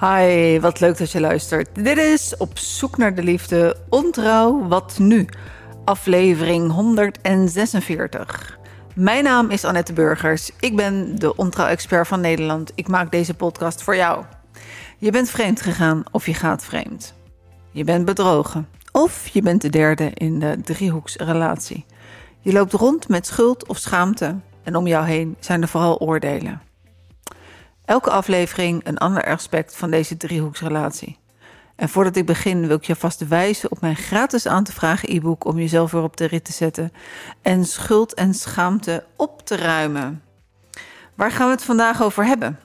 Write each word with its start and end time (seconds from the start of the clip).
Hi, 0.00 0.60
wat 0.60 0.80
leuk 0.80 0.98
dat 0.98 1.10
je 1.10 1.20
luistert. 1.20 1.68
Dit 1.74 1.98
is 1.98 2.36
Op 2.36 2.58
zoek 2.58 2.96
naar 2.96 3.14
de 3.14 3.22
liefde, 3.22 3.76
ontrouw, 3.88 4.68
wat 4.68 4.98
nu? 4.98 5.28
Aflevering 5.84 6.70
146. 6.70 8.58
Mijn 8.94 9.24
naam 9.24 9.50
is 9.50 9.64
Annette 9.64 9.92
Burgers. 9.92 10.50
Ik 10.60 10.76
ben 10.76 11.18
de 11.18 11.36
ontrouw-expert 11.36 12.08
van 12.08 12.20
Nederland. 12.20 12.72
Ik 12.74 12.88
maak 12.88 13.10
deze 13.10 13.34
podcast 13.34 13.82
voor 13.82 13.96
jou. 13.96 14.24
Je 14.98 15.10
bent 15.10 15.30
vreemd 15.30 15.60
gegaan 15.60 16.02
of 16.10 16.26
je 16.26 16.34
gaat 16.34 16.64
vreemd. 16.64 17.14
Je 17.70 17.84
bent 17.84 18.04
bedrogen 18.04 18.68
of 18.92 19.28
je 19.28 19.42
bent 19.42 19.62
de 19.62 19.70
derde 19.70 20.10
in 20.14 20.38
de 20.38 20.60
driehoeksrelatie. 20.64 21.84
Je 22.40 22.52
loopt 22.52 22.72
rond 22.72 23.08
met 23.08 23.26
schuld 23.26 23.66
of 23.66 23.78
schaamte 23.78 24.36
en 24.62 24.76
om 24.76 24.86
jou 24.86 25.06
heen 25.06 25.36
zijn 25.40 25.62
er 25.62 25.68
vooral 25.68 25.98
oordelen. 25.98 26.60
Elke 27.86 28.10
aflevering 28.10 28.86
een 28.86 28.98
ander 28.98 29.24
aspect 29.24 29.76
van 29.76 29.90
deze 29.90 30.16
driehoeksrelatie. 30.16 31.18
En 31.76 31.88
voordat 31.88 32.16
ik 32.16 32.26
begin 32.26 32.66
wil 32.66 32.76
ik 32.76 32.84
je 32.84 32.96
vast 32.96 33.28
wijzen 33.28 33.70
op 33.70 33.80
mijn 33.80 33.96
gratis 33.96 34.46
aan 34.46 34.64
te 34.64 34.72
vragen 34.72 35.14
e-book 35.14 35.44
om 35.44 35.58
jezelf 35.58 35.90
weer 35.90 36.02
op 36.02 36.16
de 36.16 36.24
rit 36.24 36.44
te 36.44 36.52
zetten 36.52 36.92
en 37.42 37.64
schuld 37.64 38.14
en 38.14 38.34
schaamte 38.34 39.04
op 39.16 39.46
te 39.46 39.56
ruimen. 39.56 40.22
Waar 41.14 41.30
gaan 41.30 41.46
we 41.46 41.52
het 41.52 41.64
vandaag 41.64 42.02
over 42.02 42.24
hebben? 42.24 42.60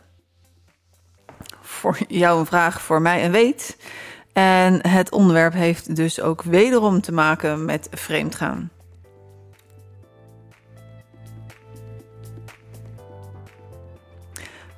Voor 1.61 1.97
jou 2.07 2.39
een 2.39 2.45
vraag, 2.45 2.81
voor 2.81 3.01
mij 3.01 3.25
een 3.25 3.31
weet. 3.31 3.77
En 4.33 4.87
het 4.87 5.11
onderwerp 5.11 5.53
heeft 5.53 5.95
dus 5.95 6.21
ook 6.21 6.43
wederom 6.43 7.01
te 7.01 7.11
maken 7.11 7.65
met 7.65 7.87
vreemdgaan. 7.91 8.69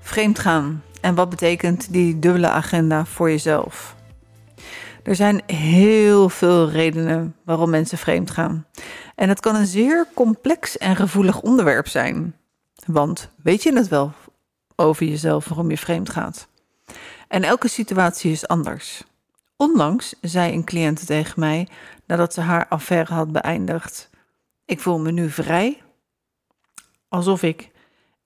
Vreemdgaan. 0.03 0.83
En 1.01 1.15
wat 1.15 1.29
betekent 1.29 1.93
die 1.93 2.19
dubbele 2.19 2.49
agenda 2.49 3.05
voor 3.05 3.29
jezelf? 3.29 3.95
Er 5.03 5.15
zijn 5.15 5.41
heel 5.45 6.29
veel 6.29 6.69
redenen 6.69 7.35
waarom 7.43 7.69
mensen 7.69 7.97
vreemd 7.97 8.31
gaan. 8.31 8.65
En 9.15 9.29
het 9.29 9.39
kan 9.39 9.55
een 9.55 9.65
zeer 9.65 10.07
complex 10.13 10.77
en 10.77 10.95
gevoelig 10.95 11.41
onderwerp 11.41 11.87
zijn. 11.87 12.35
Want 12.85 13.29
weet 13.43 13.63
je 13.63 13.73
het 13.73 13.87
wel 13.87 14.11
over 14.75 15.05
jezelf 15.05 15.47
waarom 15.47 15.69
je 15.69 15.77
vreemd 15.77 16.09
gaat? 16.09 16.47
En 17.27 17.43
elke 17.43 17.67
situatie 17.67 18.31
is 18.31 18.47
anders. 18.47 19.03
Onlangs 19.57 20.15
zei 20.21 20.53
een 20.53 20.63
cliënt 20.63 21.05
tegen 21.05 21.39
mij 21.39 21.67
nadat 22.07 22.33
ze 22.33 22.41
haar 22.41 22.67
affaire 22.67 23.13
had 23.13 23.31
beëindigd: 23.31 24.09
Ik 24.65 24.79
voel 24.79 24.99
me 24.99 25.11
nu 25.11 25.29
vrij, 25.29 25.81
alsof 27.07 27.43
ik 27.43 27.71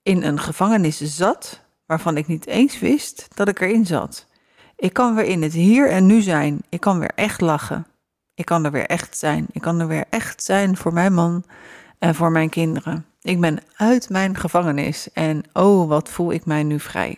in 0.04 0.24
een 0.24 0.40
gevangenis 0.40 0.98
zat 0.98 1.66
waarvan 1.88 2.18
ik 2.18 2.28
niet 2.28 2.48
eens 2.48 2.80
wist 2.80 3.28
dat 3.34 3.48
ik 3.48 3.60
erin 3.60 3.86
zat. 3.86 4.28
Ik 4.76 4.94
kan 4.94 5.16
weer 5.16 5.26
in 5.26 5.42
het 5.42 5.54
hier 5.54 5.90
en 5.90 6.06
nu 6.06 6.22
zijn. 6.22 6.62
Ik 6.70 6.80
kan 6.80 7.00
weer 7.00 7.12
echt 7.16 7.42
lachen. 7.42 7.88
Ik 8.34 8.46
kan 8.46 8.66
er 8.66 8.72
weer 8.72 8.86
echt 8.86 9.18
zijn. 9.18 9.46
Ik 9.52 9.62
kan 9.62 9.80
er 9.80 9.88
weer 9.88 10.06
echt 10.10 10.44
zijn 10.44 10.78
voor 10.78 10.94
mijn 10.94 11.14
man 11.14 11.44
en 12.00 12.16
voor 12.16 12.32
mijn 12.32 12.50
kinderen. 12.50 13.06
Ik 13.22 13.40
ben 13.40 13.60
uit 13.76 14.10
mijn 14.10 14.36
gevangenis 14.36 15.12
en 15.14 15.44
oh, 15.54 15.88
wat 15.88 16.10
voel 16.10 16.32
ik 16.32 16.46
mij 16.46 16.64
nu 16.64 16.80
vrij. 16.80 17.18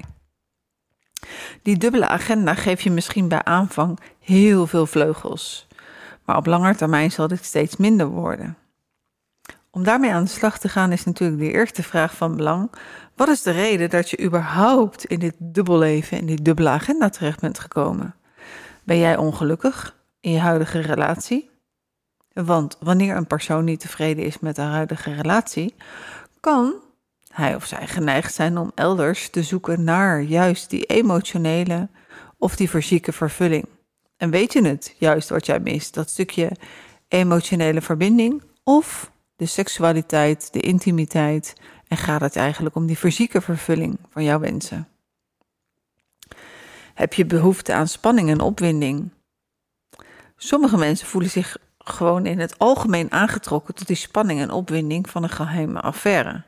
Die 1.61 1.77
dubbele 1.77 2.07
agenda 2.07 2.55
geeft 2.55 2.81
je 2.81 2.91
misschien 2.91 3.27
bij 3.27 3.43
aanvang 3.43 3.99
heel 4.19 4.67
veel 4.67 4.85
vleugels. 4.85 5.67
Maar 6.25 6.37
op 6.37 6.45
lange 6.45 6.75
termijn 6.75 7.11
zal 7.11 7.27
dit 7.27 7.45
steeds 7.45 7.77
minder 7.77 8.07
worden. 8.07 8.57
Om 9.71 9.83
daarmee 9.83 10.11
aan 10.11 10.23
de 10.23 10.29
slag 10.29 10.59
te 10.59 10.69
gaan 10.69 10.91
is 10.91 11.03
natuurlijk 11.03 11.39
de 11.39 11.51
eerste 11.51 11.83
vraag 11.83 12.15
van 12.15 12.35
belang. 12.35 12.71
Wat 13.15 13.27
is 13.27 13.41
de 13.41 13.51
reden 13.51 13.89
dat 13.89 14.09
je 14.09 14.23
überhaupt 14.23 15.05
in 15.05 15.19
dit 15.19 15.35
dubbelleven, 15.37 16.17
in 16.17 16.25
die 16.25 16.41
dubbele 16.41 16.69
agenda 16.69 17.09
terecht 17.09 17.39
bent 17.39 17.59
gekomen? 17.59 18.15
Ben 18.83 18.97
jij 18.97 19.17
ongelukkig 19.17 19.95
in 20.19 20.31
je 20.31 20.39
huidige 20.39 20.79
relatie? 20.79 21.49
Want 22.33 22.77
wanneer 22.79 23.15
een 23.15 23.27
persoon 23.27 23.63
niet 23.63 23.79
tevreden 23.79 24.25
is 24.25 24.39
met 24.39 24.57
haar 24.57 24.71
huidige 24.71 25.13
relatie, 25.13 25.75
kan 26.39 26.73
hij 27.33 27.55
of 27.55 27.65
zij 27.65 27.87
geneigd 27.87 28.33
zijn 28.33 28.57
om 28.57 28.71
elders 28.75 29.29
te 29.29 29.43
zoeken 29.43 29.83
naar 29.83 30.21
juist 30.21 30.69
die 30.69 30.85
emotionele 30.85 31.89
of 32.37 32.55
die 32.55 32.69
fysieke 32.69 33.11
vervulling. 33.11 33.65
En 34.17 34.29
weet 34.29 34.53
je 34.53 34.61
het, 34.67 34.95
juist 34.97 35.29
wat 35.29 35.45
jij 35.45 35.59
mist, 35.59 35.93
dat 35.93 36.09
stukje 36.09 36.51
emotionele 37.07 37.81
verbinding 37.81 38.43
of 38.63 39.11
de 39.39 39.45
seksualiteit, 39.45 40.53
de 40.53 40.59
intimiteit 40.59 41.53
en 41.87 41.97
gaat 41.97 42.21
het 42.21 42.35
eigenlijk 42.35 42.75
om 42.75 42.85
die 42.85 42.95
fysieke 42.95 43.41
vervulling 43.41 43.99
van 44.09 44.23
jouw 44.23 44.39
wensen? 44.39 44.87
Heb 46.93 47.13
je 47.13 47.25
behoefte 47.25 47.73
aan 47.73 47.87
spanning 47.87 48.29
en 48.29 48.39
opwinding? 48.39 49.09
Sommige 50.35 50.77
mensen 50.77 51.07
voelen 51.07 51.29
zich 51.29 51.57
gewoon 51.77 52.25
in 52.25 52.39
het 52.39 52.59
algemeen 52.59 53.11
aangetrokken 53.11 53.75
tot 53.75 53.87
die 53.87 53.95
spanning 53.95 54.39
en 54.39 54.51
opwinding 54.51 55.09
van 55.09 55.23
een 55.23 55.29
geheime 55.29 55.81
affaire. 55.81 56.43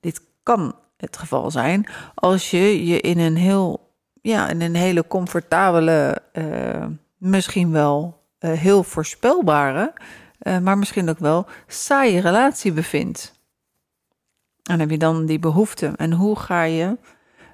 Dit 0.00 0.20
kan 0.42 0.74
het 0.96 1.16
geval 1.16 1.50
zijn 1.50 1.86
als 2.14 2.50
je 2.50 2.86
je 2.86 3.00
in 3.00 3.18
een 3.18 3.36
heel, 3.36 3.94
ja, 4.22 4.48
in 4.48 4.60
een 4.60 4.74
hele 4.74 5.06
comfortabele, 5.06 6.22
uh, 6.32 6.86
misschien 7.16 7.70
wel 7.70 8.22
uh, 8.40 8.52
heel 8.52 8.82
voorspelbare, 8.82 9.92
uh, 10.44 10.58
maar 10.58 10.78
misschien 10.78 11.08
ook 11.08 11.18
wel 11.18 11.46
saaie 11.66 12.20
relatie 12.20 12.72
bevindt. 12.72 13.32
En 14.62 14.80
heb 14.80 14.90
je 14.90 14.98
dan 14.98 15.26
die 15.26 15.38
behoefte. 15.38 15.92
En 15.96 16.12
hoe 16.12 16.38
ga 16.38 16.62
je, 16.62 16.98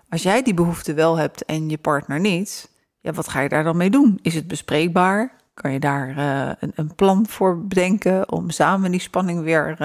als 0.09 0.23
jij 0.23 0.43
die 0.43 0.55
behoefte 0.55 0.95
wel 0.95 1.17
hebt 1.17 1.45
en 1.45 1.69
je 1.69 1.79
partner 1.79 2.21
niet, 2.21 2.71
ja, 3.01 3.13
wat 3.13 3.29
ga 3.29 3.41
je 3.41 3.49
daar 3.49 3.65
dan 3.65 3.77
mee 3.77 3.91
doen? 3.91 4.19
Is 4.23 4.35
het 4.35 4.49
bespreekbaar? 4.49 5.39
Kan 5.55 5.73
je 5.73 5.81
daar 5.81 6.19
een, 6.61 6.73
een, 6.75 6.95
plan 6.95 7.27
voor 7.27 7.67
bedenken 7.67 8.33
om 8.33 8.51
samen 8.51 8.91
die 8.91 9.01
spanning 9.01 9.43
weer 9.43 9.77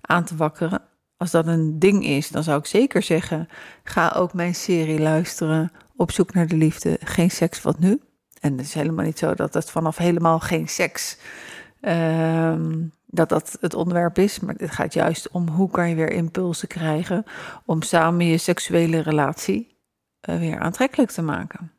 aan 0.00 0.24
te 0.24 0.36
wakkeren? 0.36 0.82
als 1.16 1.30
dat 1.30 1.46
een 1.46 1.78
ding 1.78 2.04
is, 2.04 2.28
dan 2.28 2.42
zou 2.42 2.58
ik 2.58 2.66
zeker 2.66 3.02
zeggen: 3.02 3.48
ga 3.84 4.12
ook 4.16 4.32
mijn 4.32 4.54
serie 4.54 5.00
luisteren. 5.00 5.72
Op 5.96 6.10
zoek 6.10 6.34
naar 6.34 6.46
de 6.46 6.56
liefde, 6.56 6.98
geen 7.04 7.30
seks, 7.30 7.62
wat 7.62 7.78
nu? 7.78 8.00
En 8.40 8.52
het 8.52 8.66
is 8.66 8.74
helemaal 8.74 9.04
niet 9.04 9.18
zo 9.18 9.34
dat 9.34 9.54
het 9.54 9.70
vanaf 9.70 9.96
helemaal 9.96 10.40
geen 10.40 10.68
seks. 10.68 11.18
Um, 11.86 12.92
dat 13.06 13.28
dat 13.28 13.56
het 13.60 13.74
onderwerp 13.74 14.18
is, 14.18 14.40
maar 14.40 14.54
het 14.58 14.70
gaat 14.70 14.94
juist 14.94 15.28
om 15.30 15.48
hoe 15.48 15.70
kan 15.70 15.88
je 15.88 15.94
weer 15.94 16.12
impulsen 16.12 16.68
krijgen 16.68 17.24
om 17.64 17.82
samen 17.82 18.26
je 18.26 18.38
seksuele 18.38 18.98
relatie 18.98 19.78
uh, 20.28 20.38
weer 20.38 20.58
aantrekkelijk 20.58 21.10
te 21.10 21.22
maken. 21.22 21.72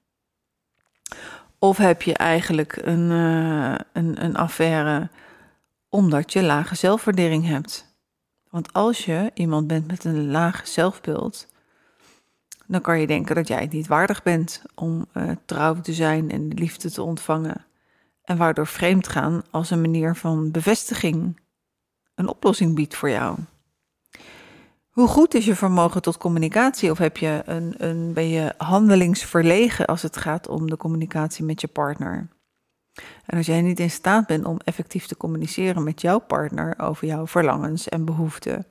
Of 1.59 1.77
heb 1.77 2.01
je 2.01 2.13
eigenlijk 2.13 2.75
een, 2.75 3.11
uh, 3.11 3.75
een, 3.93 4.23
een 4.23 4.35
affaire 4.35 5.09
omdat 5.89 6.33
je 6.33 6.43
lage 6.43 6.75
zelfwaardering 6.75 7.45
hebt? 7.47 7.97
Want 8.49 8.73
als 8.73 9.05
je 9.05 9.31
iemand 9.33 9.67
bent 9.67 9.87
met 9.87 10.03
een 10.03 10.31
laag 10.31 10.67
zelfbeeld, 10.67 11.47
dan 12.65 12.81
kan 12.81 12.99
je 12.99 13.07
denken 13.07 13.35
dat 13.35 13.47
jij 13.47 13.61
het 13.61 13.71
niet 13.71 13.87
waardig 13.87 14.23
bent 14.23 14.63
om 14.75 15.05
uh, 15.13 15.31
trouw 15.45 15.81
te 15.81 15.93
zijn 15.93 16.31
en 16.31 16.49
de 16.49 16.55
liefde 16.55 16.91
te 16.91 17.01
ontvangen. 17.01 17.64
En 18.25 18.37
waardoor 18.37 18.67
vreemd 18.67 19.07
gaan 19.07 19.41
als 19.51 19.69
een 19.69 19.81
manier 19.81 20.15
van 20.15 20.51
bevestiging 20.51 21.39
een 22.15 22.27
oplossing 22.27 22.75
biedt 22.75 22.95
voor 22.95 23.09
jou. 23.09 23.37
Hoe 24.89 25.07
goed 25.07 25.33
is 25.33 25.45
je 25.45 25.55
vermogen 25.55 26.01
tot 26.01 26.17
communicatie? 26.17 26.91
Of 26.91 26.97
heb 26.97 27.17
je 27.17 27.41
een, 27.45 27.73
een, 27.77 28.13
ben 28.13 28.29
je 28.29 28.53
handelingsverlegen 28.57 29.85
als 29.85 30.01
het 30.01 30.17
gaat 30.17 30.47
om 30.47 30.69
de 30.69 30.77
communicatie 30.77 31.45
met 31.45 31.61
je 31.61 31.67
partner? 31.67 32.27
En 33.25 33.37
als 33.37 33.45
jij 33.45 33.61
niet 33.61 33.79
in 33.79 33.91
staat 33.91 34.27
bent 34.27 34.45
om 34.45 34.59
effectief 34.63 35.05
te 35.05 35.17
communiceren 35.17 35.83
met 35.83 36.01
jouw 36.01 36.19
partner 36.19 36.79
over 36.79 37.07
jouw 37.07 37.27
verlangens 37.27 37.89
en 37.89 38.05
behoeften, 38.05 38.65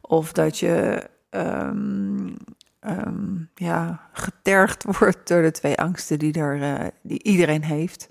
of 0.00 0.32
dat 0.32 0.58
je 0.58 1.06
um, 1.30 2.36
um, 2.80 3.50
ja, 3.54 4.08
getergd 4.12 4.84
wordt 4.98 5.28
door 5.28 5.42
de 5.42 5.50
twee 5.50 5.78
angsten 5.78 6.18
die, 6.18 6.32
er, 6.32 6.56
uh, 6.56 6.86
die 7.02 7.22
iedereen 7.22 7.64
heeft, 7.64 8.08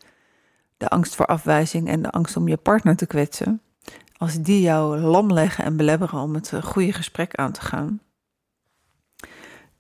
de 0.80 0.88
angst 0.88 1.16
voor 1.16 1.26
afwijzing 1.26 1.88
en 1.88 2.02
de 2.02 2.10
angst 2.10 2.38
om 2.38 2.48
je 2.48 2.58
partner 2.58 2.96
te 2.96 3.06
kwetsen, 3.06 3.62
als 4.18 4.42
die 4.42 4.62
jou 4.62 4.98
lam 4.98 5.34
leggen 5.34 5.64
en 5.64 5.78
belebberen 5.78 6.20
om 6.20 6.34
het 6.34 6.54
goede 6.64 6.94
gesprek 6.94 7.36
aan 7.36 7.52
te 7.52 7.62
gaan. 7.62 8.02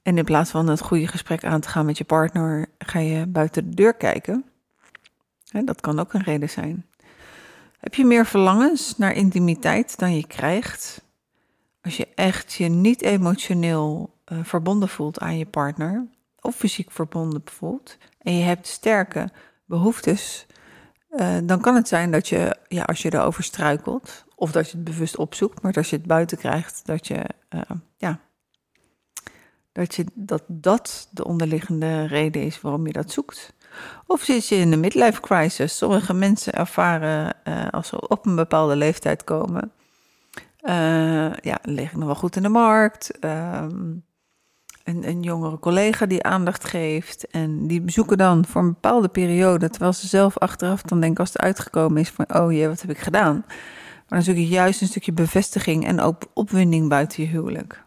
En 0.01 0.17
in 0.17 0.25
plaats 0.25 0.51
van 0.51 0.67
het 0.67 0.81
goede 0.81 1.07
gesprek 1.07 1.45
aan 1.45 1.61
te 1.61 1.69
gaan 1.69 1.85
met 1.85 1.97
je 1.97 2.03
partner, 2.03 2.65
ga 2.77 2.99
je 2.99 3.27
buiten 3.27 3.69
de 3.69 3.75
deur 3.75 3.93
kijken 3.93 4.45
dat 5.51 5.81
kan 5.81 5.99
ook 5.99 6.13
een 6.13 6.23
reden 6.23 6.49
zijn. 6.49 6.85
Heb 7.79 7.95
je 7.95 8.05
meer 8.05 8.25
verlangens 8.25 8.97
naar 8.97 9.13
intimiteit 9.13 9.99
dan 9.99 10.15
je 10.15 10.27
krijgt? 10.27 11.03
Als 11.81 11.97
je 11.97 12.07
echt 12.15 12.53
je 12.53 12.67
niet 12.67 13.01
emotioneel 13.01 14.15
uh, 14.25 14.39
verbonden 14.43 14.89
voelt 14.89 15.19
aan 15.19 15.37
je 15.37 15.45
partner, 15.45 16.07
of 16.41 16.55
fysiek 16.55 16.91
verbonden 16.91 17.41
voelt, 17.45 17.97
en 18.17 18.33
je 18.33 18.43
hebt 18.43 18.67
sterke 18.67 19.29
behoeftes, 19.65 20.45
uh, 21.11 21.37
dan 21.43 21.61
kan 21.61 21.75
het 21.75 21.87
zijn 21.87 22.11
dat 22.11 22.27
je, 22.27 22.55
ja, 22.67 22.83
als 22.83 23.01
je 23.01 23.13
erover 23.13 23.43
struikelt, 23.43 24.25
of 24.35 24.51
dat 24.51 24.69
je 24.69 24.75
het 24.75 24.85
bewust 24.85 25.17
opzoekt, 25.17 25.61
maar 25.61 25.73
als 25.73 25.89
je 25.89 25.95
het 25.95 26.05
buiten 26.05 26.37
krijgt, 26.37 26.81
dat 26.85 27.07
je, 27.07 27.25
uh, 27.49 27.61
ja, 27.97 28.19
Dat, 29.71 29.95
je, 29.95 30.05
dat 30.13 30.43
dat 30.47 31.07
de 31.11 31.25
onderliggende 31.25 32.05
reden 32.05 32.41
is 32.41 32.61
waarom 32.61 32.87
je 32.87 32.93
dat 32.93 33.11
zoekt. 33.11 33.53
Of 34.07 34.21
zit 34.21 34.47
je 34.47 34.55
in 34.55 34.71
de 34.71 34.77
midlife 34.77 35.21
crisis? 35.21 35.77
Sommige 35.77 36.13
mensen 36.13 36.53
ervaren 36.53 37.35
uh, 37.47 37.67
als 37.69 37.87
ze 37.87 38.07
op 38.07 38.25
een 38.25 38.35
bepaalde 38.35 38.75
leeftijd 38.75 39.23
komen. 39.23 39.71
Ja, 41.41 41.59
lig 41.61 41.91
ik 41.91 41.97
nog 41.97 42.05
wel 42.05 42.15
goed 42.15 42.35
in 42.35 42.41
de 42.41 42.49
markt. 42.49 43.25
Um, 43.25 44.03
een, 44.89 45.07
een 45.07 45.21
jongere 45.21 45.59
collega 45.59 46.05
die 46.05 46.23
aandacht 46.23 46.65
geeft. 46.65 47.27
En 47.27 47.67
die 47.67 47.81
bezoeken 47.81 48.17
dan 48.17 48.45
voor 48.45 48.61
een 48.61 48.73
bepaalde 48.73 49.07
periode. 49.07 49.69
Terwijl 49.69 49.93
ze 49.93 50.07
zelf 50.07 50.37
achteraf 50.37 50.81
dan 50.81 50.99
denken 50.99 51.19
als 51.19 51.33
het 51.33 51.41
uitgekomen 51.41 52.01
is 52.01 52.09
van... 52.09 52.25
oh 52.33 52.51
jee, 52.51 52.67
wat 52.67 52.81
heb 52.81 52.89
ik 52.89 52.97
gedaan? 52.97 53.43
Maar 54.07 54.17
dan 54.19 54.23
zoek 54.23 54.35
je 54.35 54.47
juist 54.47 54.81
een 54.81 54.87
stukje 54.87 55.11
bevestiging 55.11 55.85
en 55.85 55.99
ook 55.99 56.21
opwinding 56.33 56.89
buiten 56.89 57.23
je 57.23 57.29
huwelijk. 57.29 57.83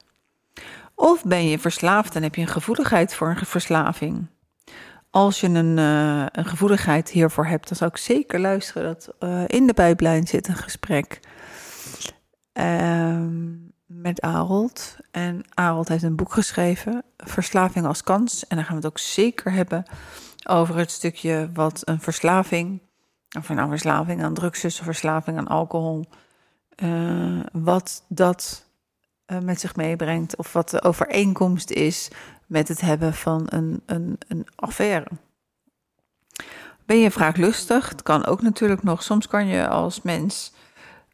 Of 0.95 1.25
ben 1.25 1.49
je 1.49 1.59
verslaafd 1.59 2.17
en 2.17 2.23
heb 2.23 2.35
je 2.35 2.41
een 2.41 2.49
gevoeligheid 2.49 3.15
voor 3.15 3.29
een 3.29 3.47
verslaving. 3.47 4.27
Als 5.11 5.41
je 5.41 5.49
een, 5.49 5.77
uh, 5.79 6.27
een 6.33 6.45
gevoeligheid 6.45 7.11
hiervoor 7.11 7.47
hebt, 7.47 7.69
dan 7.69 7.77
zou 7.77 7.91
ik 7.91 7.97
zeker 7.97 8.41
luisteren 8.41 8.83
dat 8.83 9.15
uh, 9.21 9.43
in 9.47 9.67
de 9.67 9.73
pijplijn 9.73 10.27
zit 10.27 10.49
een 10.49 10.57
gesprek 10.57 11.21
uh, 12.55 13.17
met 13.95 14.21
Arold. 14.21 14.97
En 15.11 15.45
Arold 15.55 15.89
heeft 15.89 16.03
een 16.03 16.17
boek 16.17 16.33
geschreven, 16.33 17.05
Verslaving 17.17 17.87
als 17.87 18.03
kans. 18.03 18.47
En 18.47 18.57
dan 18.57 18.65
gaan 18.65 18.77
we 18.77 18.83
het 18.83 18.91
ook 18.91 18.99
zeker 18.99 19.53
hebben 19.53 19.85
over 20.45 20.77
het 20.77 20.91
stukje 20.91 21.51
wat 21.55 21.81
een 21.85 22.01
verslaving, 22.01 22.81
of 23.39 23.49
nou 23.49 23.69
verslaving 23.69 24.23
aan 24.23 24.35
drugs 24.35 24.65
is 24.65 24.79
of 24.79 24.85
verslaving 24.85 25.39
aan 25.39 25.49
alcohol, 25.49 26.05
uh, 26.83 27.41
wat 27.53 28.05
dat 28.09 28.65
uh, 29.27 29.39
met 29.39 29.61
zich 29.61 29.77
meebrengt. 29.77 30.37
Of 30.37 30.53
wat 30.53 30.71
de 30.71 30.83
overeenkomst 30.83 31.71
is 31.71 32.11
met 32.47 32.69
het 32.69 32.81
hebben 32.81 33.15
van 33.15 33.43
een, 33.47 33.83
een, 33.87 34.19
een 34.29 34.47
affaire. 34.55 35.07
Ben 36.85 36.99
je 36.99 37.09
wraaklustig? 37.09 37.89
Het 37.89 38.03
kan 38.03 38.27
ook 38.27 38.43
natuurlijk 38.43 38.83
nog. 38.83 39.03
Soms 39.03 39.27
kan 39.27 39.47
je 39.47 39.69
als 39.69 40.03
mens, 40.03 40.53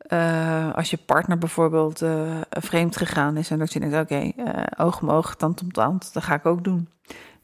uh, 0.08 0.74
als 0.74 0.90
je 0.90 0.96
partner 0.96 1.38
bijvoorbeeld 1.38 2.02
uh, 2.02 2.40
vreemd 2.50 2.96
gegaan 2.96 3.36
is 3.36 3.50
en 3.50 3.58
dat 3.58 3.72
je 3.72 3.80
denkt: 3.80 3.96
oké, 3.96 4.32
uh, 4.36 4.62
oog 4.76 5.00
om 5.00 5.10
oog, 5.10 5.36
tand 5.36 5.62
om 5.62 5.72
tand, 5.72 6.12
dat 6.12 6.22
ga 6.22 6.34
ik 6.34 6.46
ook 6.46 6.64
doen. 6.64 6.88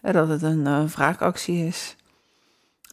dat 0.01 0.29
het 0.29 0.43
een 0.43 0.89
wraakactie 0.89 1.67
is. 1.67 1.97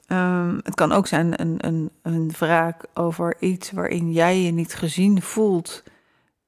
Um, 0.07 0.59
het 0.63 0.75
kan 0.75 0.91
ook 0.91 1.07
zijn 1.07 1.41
een, 1.41 1.55
een, 1.57 1.91
een 2.01 2.31
wraak 2.37 2.85
over 2.93 3.35
iets 3.39 3.71
waarin 3.71 4.11
jij 4.11 4.41
je 4.41 4.51
niet 4.51 4.75
gezien 4.75 5.21
voelt 5.21 5.83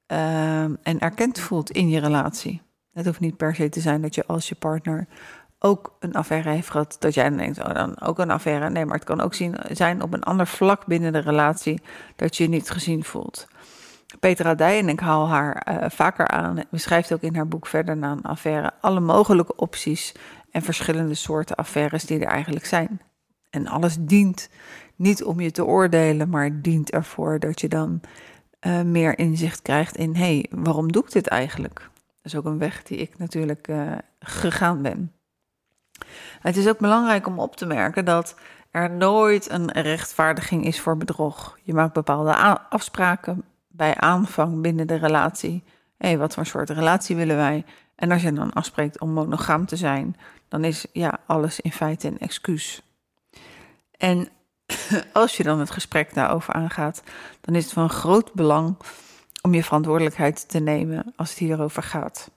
um, 0.06 0.78
en 0.82 0.98
erkend 0.98 1.40
voelt 1.40 1.70
in 1.70 1.88
je 1.88 2.00
relatie. 2.00 2.62
Het 2.92 3.06
hoeft 3.06 3.20
niet 3.20 3.36
per 3.36 3.54
se 3.54 3.68
te 3.68 3.80
zijn 3.80 4.02
dat 4.02 4.14
je 4.14 4.26
als 4.26 4.48
je 4.48 4.54
partner 4.54 5.06
ook 5.58 5.96
een 6.00 6.14
affaire 6.14 6.50
heeft 6.50 6.70
gehad, 6.70 6.96
dat 6.98 7.14
jij 7.14 7.28
dan 7.28 7.38
denkt, 7.38 7.58
oh 7.58 7.74
dan 7.74 8.00
ook 8.00 8.18
een 8.18 8.30
affaire. 8.30 8.70
Nee, 8.70 8.84
maar 8.84 8.96
het 8.96 9.04
kan 9.04 9.20
ook 9.20 9.34
zien, 9.34 9.56
zijn 9.70 10.02
op 10.02 10.12
een 10.12 10.22
ander 10.22 10.46
vlak 10.46 10.86
binnen 10.86 11.12
de 11.12 11.18
relatie 11.18 11.82
dat 12.16 12.36
je 12.36 12.42
je 12.42 12.48
niet 12.48 12.70
gezien 12.70 13.04
voelt. 13.04 13.46
Petra 14.20 14.54
Dij, 14.54 14.78
en 14.78 14.88
ik 14.88 15.00
haal 15.00 15.28
haar 15.28 15.66
uh, 15.68 15.84
vaker 15.88 16.28
aan, 16.28 16.62
beschrijft 16.70 17.12
ook 17.12 17.20
in 17.20 17.34
haar 17.34 17.48
boek 17.48 17.66
verder 17.66 17.96
na 17.96 18.10
een 18.10 18.22
affaire 18.22 18.72
alle 18.80 19.00
mogelijke 19.00 19.56
opties 19.56 20.14
en 20.50 20.62
verschillende 20.62 21.14
soorten 21.14 21.56
affaires 21.56 22.04
die 22.04 22.18
er 22.18 22.26
eigenlijk 22.26 22.66
zijn. 22.66 23.00
En 23.50 23.66
alles 23.66 23.96
dient 24.00 24.48
niet 24.96 25.24
om 25.24 25.40
je 25.40 25.50
te 25.50 25.64
oordelen, 25.64 26.28
maar 26.28 26.60
dient 26.62 26.90
ervoor 26.90 27.38
dat 27.38 27.60
je 27.60 27.68
dan 27.68 28.00
uh, 28.66 28.82
meer 28.82 29.18
inzicht 29.18 29.62
krijgt 29.62 29.96
in, 29.96 30.14
hé, 30.14 30.20
hey, 30.20 30.46
waarom 30.50 30.92
doe 30.92 31.04
ik 31.04 31.12
dit 31.12 31.26
eigenlijk? 31.26 31.78
Dat 31.78 32.32
is 32.32 32.36
ook 32.36 32.44
een 32.44 32.58
weg 32.58 32.82
die 32.82 32.98
ik 32.98 33.18
natuurlijk 33.18 33.68
uh, 33.68 33.92
gegaan 34.18 34.82
ben. 34.82 35.12
Het 36.40 36.56
is 36.56 36.68
ook 36.68 36.78
belangrijk 36.78 37.26
om 37.26 37.38
op 37.38 37.56
te 37.56 37.66
merken 37.66 38.04
dat 38.04 38.36
er 38.70 38.90
nooit 38.90 39.50
een 39.50 39.70
rechtvaardiging 39.70 40.64
is 40.64 40.80
voor 40.80 40.96
bedrog. 40.96 41.58
Je 41.62 41.74
maakt 41.74 41.92
bepaalde 41.92 42.34
afspraken 42.68 43.44
bij 43.68 43.94
aanvang 43.96 44.60
binnen 44.60 44.86
de 44.86 44.94
relatie. 44.94 45.62
Hé, 45.98 46.08
hey, 46.08 46.18
wat 46.18 46.34
voor 46.34 46.46
soort 46.46 46.70
relatie 46.70 47.16
willen 47.16 47.36
wij? 47.36 47.64
En 47.94 48.10
als 48.10 48.22
je 48.22 48.32
dan 48.32 48.52
afspreekt 48.52 49.00
om 49.00 49.10
monogaam 49.10 49.66
te 49.66 49.76
zijn, 49.76 50.16
dan 50.48 50.64
is 50.64 50.86
ja, 50.92 51.18
alles 51.26 51.60
in 51.60 51.72
feite 51.72 52.08
een 52.08 52.18
excuus. 52.18 52.82
En 53.96 54.28
als 55.12 55.36
je 55.36 55.42
dan 55.42 55.58
het 55.58 55.70
gesprek 55.70 56.14
daarover 56.14 56.54
aangaat, 56.54 57.02
dan 57.40 57.54
is 57.54 57.64
het 57.64 57.72
van 57.72 57.90
groot 57.90 58.32
belang 58.32 58.76
om 59.42 59.54
je 59.54 59.64
verantwoordelijkheid 59.64 60.48
te 60.48 60.58
nemen 60.58 61.12
als 61.16 61.30
het 61.30 61.38
hierover 61.38 61.82
gaat. 61.82 62.30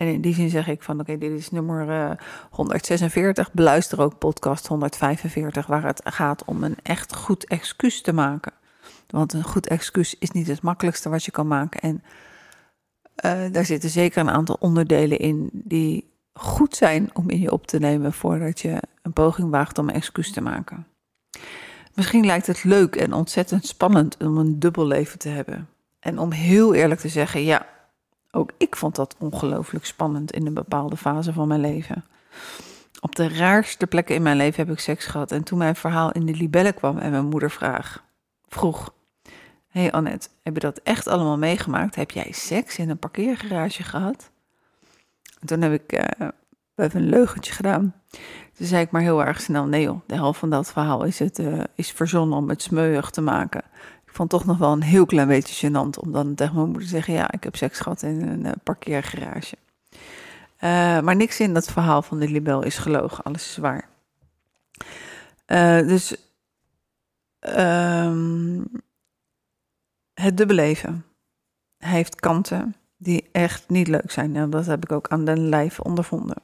En 0.00 0.06
in 0.06 0.20
die 0.20 0.34
zin 0.34 0.50
zeg 0.50 0.68
ik 0.68 0.82
van 0.82 1.00
oké, 1.00 1.18
dit 1.18 1.30
is 1.30 1.50
nummer 1.50 1.88
uh, 1.88 2.10
146. 2.50 3.52
Beluister 3.52 4.00
ook 4.00 4.18
podcast 4.18 4.66
145, 4.66 5.66
waar 5.66 5.84
het 5.84 6.00
gaat 6.04 6.44
om 6.44 6.64
een 6.64 6.76
echt 6.82 7.14
goed 7.14 7.44
excuus 7.44 8.02
te 8.02 8.12
maken. 8.12 8.52
Want 9.06 9.32
een 9.32 9.42
goed 9.42 9.66
excuus 9.66 10.18
is 10.18 10.30
niet 10.30 10.46
het 10.46 10.62
makkelijkste 10.62 11.08
wat 11.08 11.24
je 11.24 11.30
kan 11.30 11.46
maken. 11.46 11.80
En 11.80 12.02
uh, 13.24 13.52
daar 13.52 13.64
zitten 13.64 13.90
zeker 13.90 14.20
een 14.20 14.30
aantal 14.30 14.56
onderdelen 14.60 15.18
in 15.18 15.50
die 15.52 16.10
goed 16.32 16.76
zijn 16.76 17.10
om 17.12 17.30
in 17.30 17.40
je 17.40 17.52
op 17.52 17.66
te 17.66 17.78
nemen 17.78 18.12
voordat 18.12 18.60
je 18.60 18.82
een 19.02 19.12
poging 19.12 19.50
waagt 19.50 19.78
om 19.78 19.88
een 19.88 19.94
excuus 19.94 20.32
te 20.32 20.40
maken. 20.40 20.86
Misschien 21.94 22.26
lijkt 22.26 22.46
het 22.46 22.64
leuk 22.64 22.96
en 22.96 23.12
ontzettend 23.12 23.66
spannend 23.66 24.16
om 24.16 24.38
een 24.38 24.58
dubbel 24.58 24.86
leven 24.86 25.18
te 25.18 25.28
hebben. 25.28 25.68
En 25.98 26.18
om 26.18 26.32
heel 26.32 26.74
eerlijk 26.74 27.00
te 27.00 27.08
zeggen, 27.08 27.44
ja, 27.44 27.66
ook 28.30 28.50
ik 28.58 28.76
vond 28.76 28.96
dat 28.96 29.16
ongelooflijk 29.18 29.84
spannend 29.84 30.32
in 30.32 30.46
een 30.46 30.54
bepaalde 30.54 30.96
fase 30.96 31.32
van 31.32 31.48
mijn 31.48 31.60
leven. 31.60 32.04
Op 33.00 33.14
de 33.14 33.28
raarste 33.28 33.86
plekken 33.86 34.14
in 34.14 34.22
mijn 34.22 34.36
leven 34.36 34.66
heb 34.66 34.74
ik 34.74 34.80
seks 34.80 35.06
gehad. 35.06 35.32
En 35.32 35.42
toen 35.42 35.58
mijn 35.58 35.76
verhaal 35.76 36.12
in 36.12 36.26
de 36.26 36.34
libelle 36.34 36.72
kwam 36.72 36.98
en 36.98 37.10
mijn 37.10 37.26
moeder 37.26 37.50
vraag, 37.50 38.04
vroeg: 38.48 38.94
hey 39.68 39.92
Annette, 39.92 40.28
heb 40.42 40.54
je 40.54 40.60
dat 40.60 40.80
echt 40.82 41.06
allemaal 41.06 41.38
meegemaakt? 41.38 41.94
Heb 41.94 42.10
jij 42.10 42.32
seks 42.32 42.78
in 42.78 42.90
een 42.90 42.98
parkeergarage 42.98 43.82
gehad? 43.82 44.30
En 45.40 45.46
toen 45.46 45.60
heb 45.60 45.72
ik 45.72 45.92
uh, 45.92 46.28
even 46.74 47.00
een 47.00 47.08
leugentje 47.08 47.52
gedaan. 47.52 47.94
Toen 48.52 48.66
zei 48.66 48.82
ik 48.82 48.90
maar 48.90 49.02
heel 49.02 49.24
erg 49.24 49.40
snel: 49.40 49.64
nee 49.64 49.82
joh, 49.82 50.00
de 50.06 50.14
helft 50.14 50.38
van 50.38 50.50
dat 50.50 50.72
verhaal 50.72 51.04
is, 51.04 51.18
het, 51.18 51.38
uh, 51.38 51.62
is 51.74 51.90
verzonnen 51.90 52.38
om 52.38 52.48
het 52.48 52.62
smeuig 52.62 53.10
te 53.10 53.20
maken 53.20 53.62
vond 54.12 54.32
het 54.32 54.40
toch 54.40 54.48
nog 54.48 54.58
wel 54.58 54.72
een 54.72 54.82
heel 54.82 55.06
klein 55.06 55.28
beetje 55.28 55.68
gênant 55.68 55.98
om 55.98 56.12
dan 56.12 56.34
tegen 56.34 56.54
mijn 56.54 56.66
moeder 56.66 56.82
te 56.84 56.88
zeggen: 56.88 57.14
Ja, 57.14 57.32
ik 57.32 57.44
heb 57.44 57.56
seks 57.56 57.80
gehad 57.80 58.02
in 58.02 58.28
een 58.28 58.46
uh, 58.46 58.52
parkeergarage. 58.62 59.56
Uh, 60.60 61.00
maar 61.00 61.16
niks 61.16 61.40
in 61.40 61.54
dat 61.54 61.72
verhaal 61.72 62.02
van 62.02 62.18
de 62.18 62.28
libel 62.28 62.62
is 62.62 62.78
gelogen, 62.78 63.24
alles 63.24 63.48
is 63.48 63.56
waar. 63.56 63.88
Uh, 65.46 65.88
dus 65.88 66.16
um, 67.40 68.66
het 70.14 70.36
dubbeleven 70.36 71.04
heeft 71.78 72.20
kanten 72.20 72.74
die 72.96 73.28
echt 73.32 73.68
niet 73.68 73.88
leuk 73.88 74.10
zijn. 74.10 74.36
En 74.36 74.50
dat 74.50 74.66
heb 74.66 74.82
ik 74.84 74.92
ook 74.92 75.08
aan 75.08 75.24
den 75.24 75.48
lijf 75.48 75.80
ondervonden. 75.80 76.36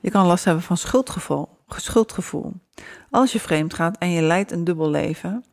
Je 0.00 0.10
kan 0.10 0.26
last 0.26 0.44
hebben 0.44 0.62
van 0.62 0.76
schuldgevoel. 0.76 1.48
schuldgevoel. 1.68 2.52
Als 3.10 3.32
je 3.32 3.40
vreemd 3.40 3.74
gaat 3.74 3.98
en 3.98 4.10
je 4.10 4.22
leidt 4.22 4.52
een 4.52 4.64
dubbel 4.64 4.90
leven, 4.90 5.44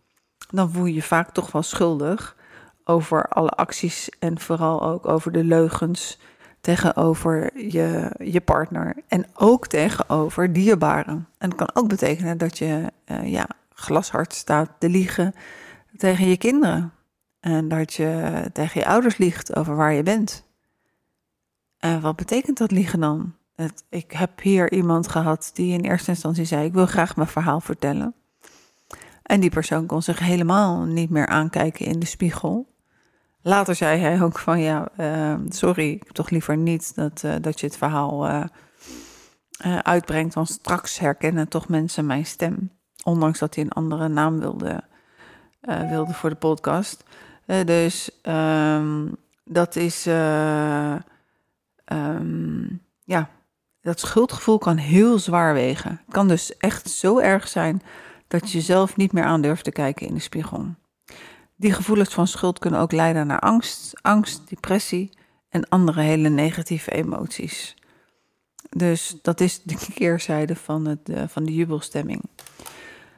dan 0.51 0.72
voel 0.72 0.86
je 0.86 0.93
je 0.93 1.01
vaak 1.01 1.31
toch 1.31 1.51
wel 1.51 1.63
schuldig 1.63 2.36
over 2.84 3.27
alle 3.27 3.50
acties 3.50 4.10
en 4.20 4.39
vooral 4.39 4.81
ook 4.81 5.08
over 5.08 5.31
de 5.31 5.43
leugens 5.43 6.20
tegenover 6.62 7.60
je, 7.72 8.12
je 8.17 8.41
partner 8.41 8.96
en 9.08 9.25
ook 9.34 9.67
tegenover 9.67 10.53
dierbaren. 10.53 11.27
En 11.38 11.50
dat 11.50 11.58
kan 11.58 11.70
ook 11.74 11.88
betekenen 11.88 12.38
dat 12.38 12.58
je 12.58 12.91
uh, 13.05 13.31
ja, 13.31 13.48
glashard 13.74 14.34
staat 14.34 14.70
te 14.77 14.89
liegen 14.89 15.34
tegen 15.98 16.27
je 16.27 16.38
kinderen. 16.38 16.91
En 17.39 17.67
dat 17.67 17.93
je 17.93 18.43
tegen 18.53 18.79
je 18.79 18.88
ouders 18.88 19.17
liegt 19.17 19.55
over 19.55 19.75
waar 19.75 19.93
je 19.93 20.03
bent. 20.03 20.43
En 21.77 22.01
wat 22.01 22.15
betekent 22.15 22.58
dat 22.58 22.72
liegen 22.72 23.00
dan? 23.00 23.36
Ik 23.89 24.12
heb 24.12 24.41
hier 24.41 24.72
iemand 24.72 25.08
gehad 25.08 25.51
die 25.53 25.74
in 25.74 25.81
eerste 25.81 26.10
instantie 26.10 26.46
zei: 26.46 26.65
Ik 26.65 26.74
wil 26.74 26.86
graag 26.86 27.15
mijn 27.15 27.27
verhaal 27.27 27.62
vertellen. 27.62 28.13
En 29.31 29.39
die 29.39 29.50
persoon 29.50 29.85
kon 29.85 30.01
zich 30.01 30.19
helemaal 30.19 30.83
niet 30.83 31.09
meer 31.09 31.27
aankijken 31.27 31.85
in 31.85 32.00
de 32.00 32.05
spiegel. 32.05 32.73
Later 33.41 33.75
zei 33.75 34.00
hij 34.00 34.21
ook 34.21 34.39
van 34.39 34.59
ja, 34.59 34.89
uh, 35.00 35.35
sorry, 35.50 36.01
toch 36.11 36.29
liever 36.29 36.57
niet 36.57 36.95
dat, 36.95 37.21
uh, 37.25 37.35
dat 37.41 37.59
je 37.59 37.65
het 37.65 37.77
verhaal 37.77 38.27
uh, 38.27 38.43
uitbrengt, 39.77 40.33
want 40.33 40.50
straks 40.50 41.00
herkennen 41.00 41.47
toch 41.47 41.67
mensen 41.67 42.05
mijn 42.05 42.25
stem. 42.25 42.71
Ondanks 43.03 43.39
dat 43.39 43.55
hij 43.55 43.63
een 43.63 43.71
andere 43.71 44.07
naam 44.07 44.39
wilde, 44.39 44.83
wilde 45.89 46.13
voor 46.13 46.29
de 46.29 46.35
podcast. 46.35 47.03
dus 47.65 48.19
um, 48.23 49.15
dat 49.43 49.75
is, 49.75 50.05
um, 50.05 51.01
ja, 53.03 53.29
dat 53.81 54.00
schuldgevoel 54.00 54.57
kan 54.57 54.77
heel 54.77 55.19
zwaar 55.19 55.53
wegen. 55.53 56.01
Het 56.05 56.13
kan 56.13 56.27
dus 56.27 56.57
echt 56.57 56.89
zo 56.89 57.19
erg 57.19 57.47
zijn 57.47 57.81
dat 58.31 58.51
je 58.51 58.57
jezelf 58.57 58.97
niet 58.97 59.11
meer 59.11 59.23
aan 59.23 59.41
durft 59.41 59.63
te 59.63 59.71
kijken 59.71 60.07
in 60.07 60.13
de 60.13 60.19
spiegel. 60.19 60.75
Die 61.55 61.73
gevoelens 61.73 62.13
van 62.13 62.27
schuld 62.27 62.59
kunnen 62.59 62.79
ook 62.79 62.91
leiden 62.91 63.27
naar 63.27 63.39
angst, 63.39 63.93
angst, 64.01 64.50
depressie 64.50 65.09
en 65.50 65.69
andere 65.69 66.01
hele 66.01 66.29
negatieve 66.29 66.91
emoties. 66.91 67.75
Dus 68.69 69.15
dat 69.21 69.41
is 69.41 69.61
de 69.63 69.77
keerzijde 69.93 70.55
van, 70.55 70.85
het, 70.85 71.09
uh, 71.09 71.23
van 71.27 71.43
de 71.43 71.53
jubelstemming. 71.53 72.21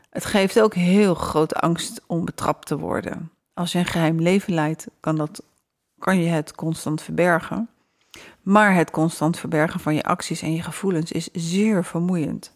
Het 0.10 0.26
geeft 0.26 0.62
ook 0.62 0.74
heel 0.74 1.16
grote 1.16 1.56
angst 1.56 2.02
om 2.08 2.26
betrapt 2.26 2.68
te 2.68 2.78
worden. 2.78 3.32
Als 3.54 3.72
je 3.72 3.80
een 3.80 3.86
geheim 3.86 4.22
leven 4.22 4.54
leidt, 4.54 4.88
kan, 5.00 5.16
dat, 5.16 5.44
kan 6.00 6.20
je 6.20 6.30
het 6.30 6.56
constant 6.56 7.02
verbergen. 7.02 7.70
Maar 8.42 8.76
het 8.76 8.92
constant 8.92 9.40
verbergen 9.40 9.80
van 9.80 9.96
je 9.96 10.04
acties 10.04 10.42
en 10.42 10.54
je 10.54 10.62
gevoelens 10.62 11.12
is 11.12 11.30
zeer 11.32 11.86
vermoeiend. 11.86 12.54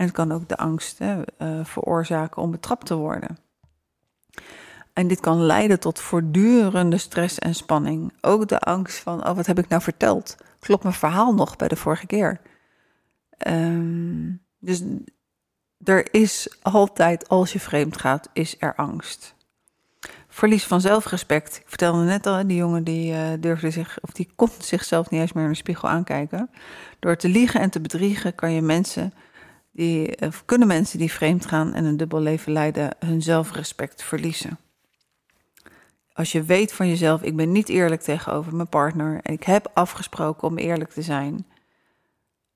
En 0.00 0.06
het 0.06 0.14
kan 0.14 0.32
ook 0.32 0.48
de 0.48 0.56
angst 0.56 0.98
hè, 0.98 1.22
uh, 1.38 1.64
veroorzaken 1.64 2.42
om 2.42 2.50
betrapt 2.50 2.86
te 2.86 2.94
worden. 2.94 3.38
En 4.92 5.08
dit 5.08 5.20
kan 5.20 5.42
leiden 5.42 5.80
tot 5.80 6.00
voortdurende 6.00 6.98
stress 6.98 7.38
en 7.38 7.54
spanning. 7.54 8.12
Ook 8.20 8.48
de 8.48 8.58
angst 8.58 8.98
van, 8.98 9.26
oh, 9.26 9.36
wat 9.36 9.46
heb 9.46 9.58
ik 9.58 9.68
nou 9.68 9.82
verteld? 9.82 10.36
Klopt 10.58 10.82
mijn 10.82 10.94
verhaal 10.94 11.34
nog 11.34 11.56
bij 11.56 11.68
de 11.68 11.76
vorige 11.76 12.06
keer? 12.06 12.40
Um, 13.48 14.42
dus 14.58 14.82
er 15.84 16.14
is 16.14 16.58
altijd, 16.62 17.28
als 17.28 17.52
je 17.52 17.60
vreemd 17.60 17.96
gaat, 17.96 18.28
is 18.32 18.56
er 18.58 18.74
angst. 18.74 19.34
Verlies 20.28 20.64
van 20.64 20.80
zelfrespect. 20.80 21.56
Ik 21.56 21.68
vertelde 21.68 22.04
net 22.04 22.26
al, 22.26 22.46
die 22.46 22.56
jongen 22.56 22.84
die 22.84 23.12
uh, 23.12 23.28
durfde 23.40 23.70
zich, 23.70 23.98
of 24.00 24.10
die 24.10 24.32
kon 24.36 24.50
zichzelf 24.58 25.10
niet 25.10 25.20
eens 25.20 25.32
meer 25.32 25.44
in 25.44 25.50
de 25.50 25.56
spiegel 25.56 25.88
aankijken. 25.88 26.50
Door 26.98 27.16
te 27.16 27.28
liegen 27.28 27.60
en 27.60 27.70
te 27.70 27.80
bedriegen 27.80 28.34
kan 28.34 28.52
je 28.52 28.62
mensen 28.62 29.12
die, 29.80 30.20
of 30.20 30.44
kunnen 30.44 30.68
mensen 30.68 30.98
die 30.98 31.12
vreemd 31.12 31.46
gaan 31.46 31.74
en 31.74 31.84
een 31.84 31.96
dubbel 31.96 32.20
leven 32.20 32.52
leiden, 32.52 32.96
hun 32.98 33.22
zelfrespect 33.22 34.02
verliezen. 34.02 34.58
Als 36.12 36.32
je 36.32 36.42
weet 36.42 36.72
van 36.72 36.88
jezelf, 36.88 37.22
ik 37.22 37.36
ben 37.36 37.52
niet 37.52 37.68
eerlijk 37.68 38.00
tegenover 38.00 38.56
mijn 38.56 38.68
partner 38.68 39.20
en 39.22 39.32
ik 39.32 39.42
heb 39.42 39.70
afgesproken 39.74 40.48
om 40.48 40.58
eerlijk 40.58 40.90
te 40.90 41.02
zijn, 41.02 41.46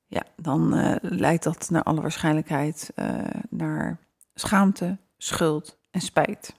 ja, 0.07 0.23
dan 0.37 0.79
uh, 0.79 0.95
leidt 1.01 1.45
dat 1.45 1.71
naar 1.71 1.83
alle 1.83 2.01
waarschijnlijkheid 2.01 2.93
uh, 2.97 3.19
naar 3.49 3.99
schaamte, 4.35 4.97
schuld 5.17 5.79
en 5.91 6.01
spijt. 6.01 6.55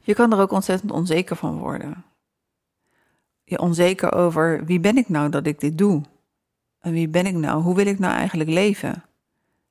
Je 0.00 0.14
kan 0.14 0.32
er 0.32 0.38
ook 0.38 0.52
ontzettend 0.52 0.90
onzeker 0.90 1.36
van 1.36 1.58
worden. 1.58 2.04
Je 3.44 3.58
onzeker 3.58 4.12
over 4.12 4.64
wie 4.64 4.80
ben 4.80 4.96
ik 4.96 5.08
nou 5.08 5.30
dat 5.30 5.46
ik 5.46 5.60
dit 5.60 5.78
doe? 5.78 6.02
En 6.80 6.92
wie 6.92 7.08
ben 7.08 7.26
ik 7.26 7.34
nou? 7.34 7.62
Hoe 7.62 7.74
wil 7.74 7.86
ik 7.86 7.98
nou 7.98 8.14
eigenlijk 8.14 8.50
leven? 8.50 9.04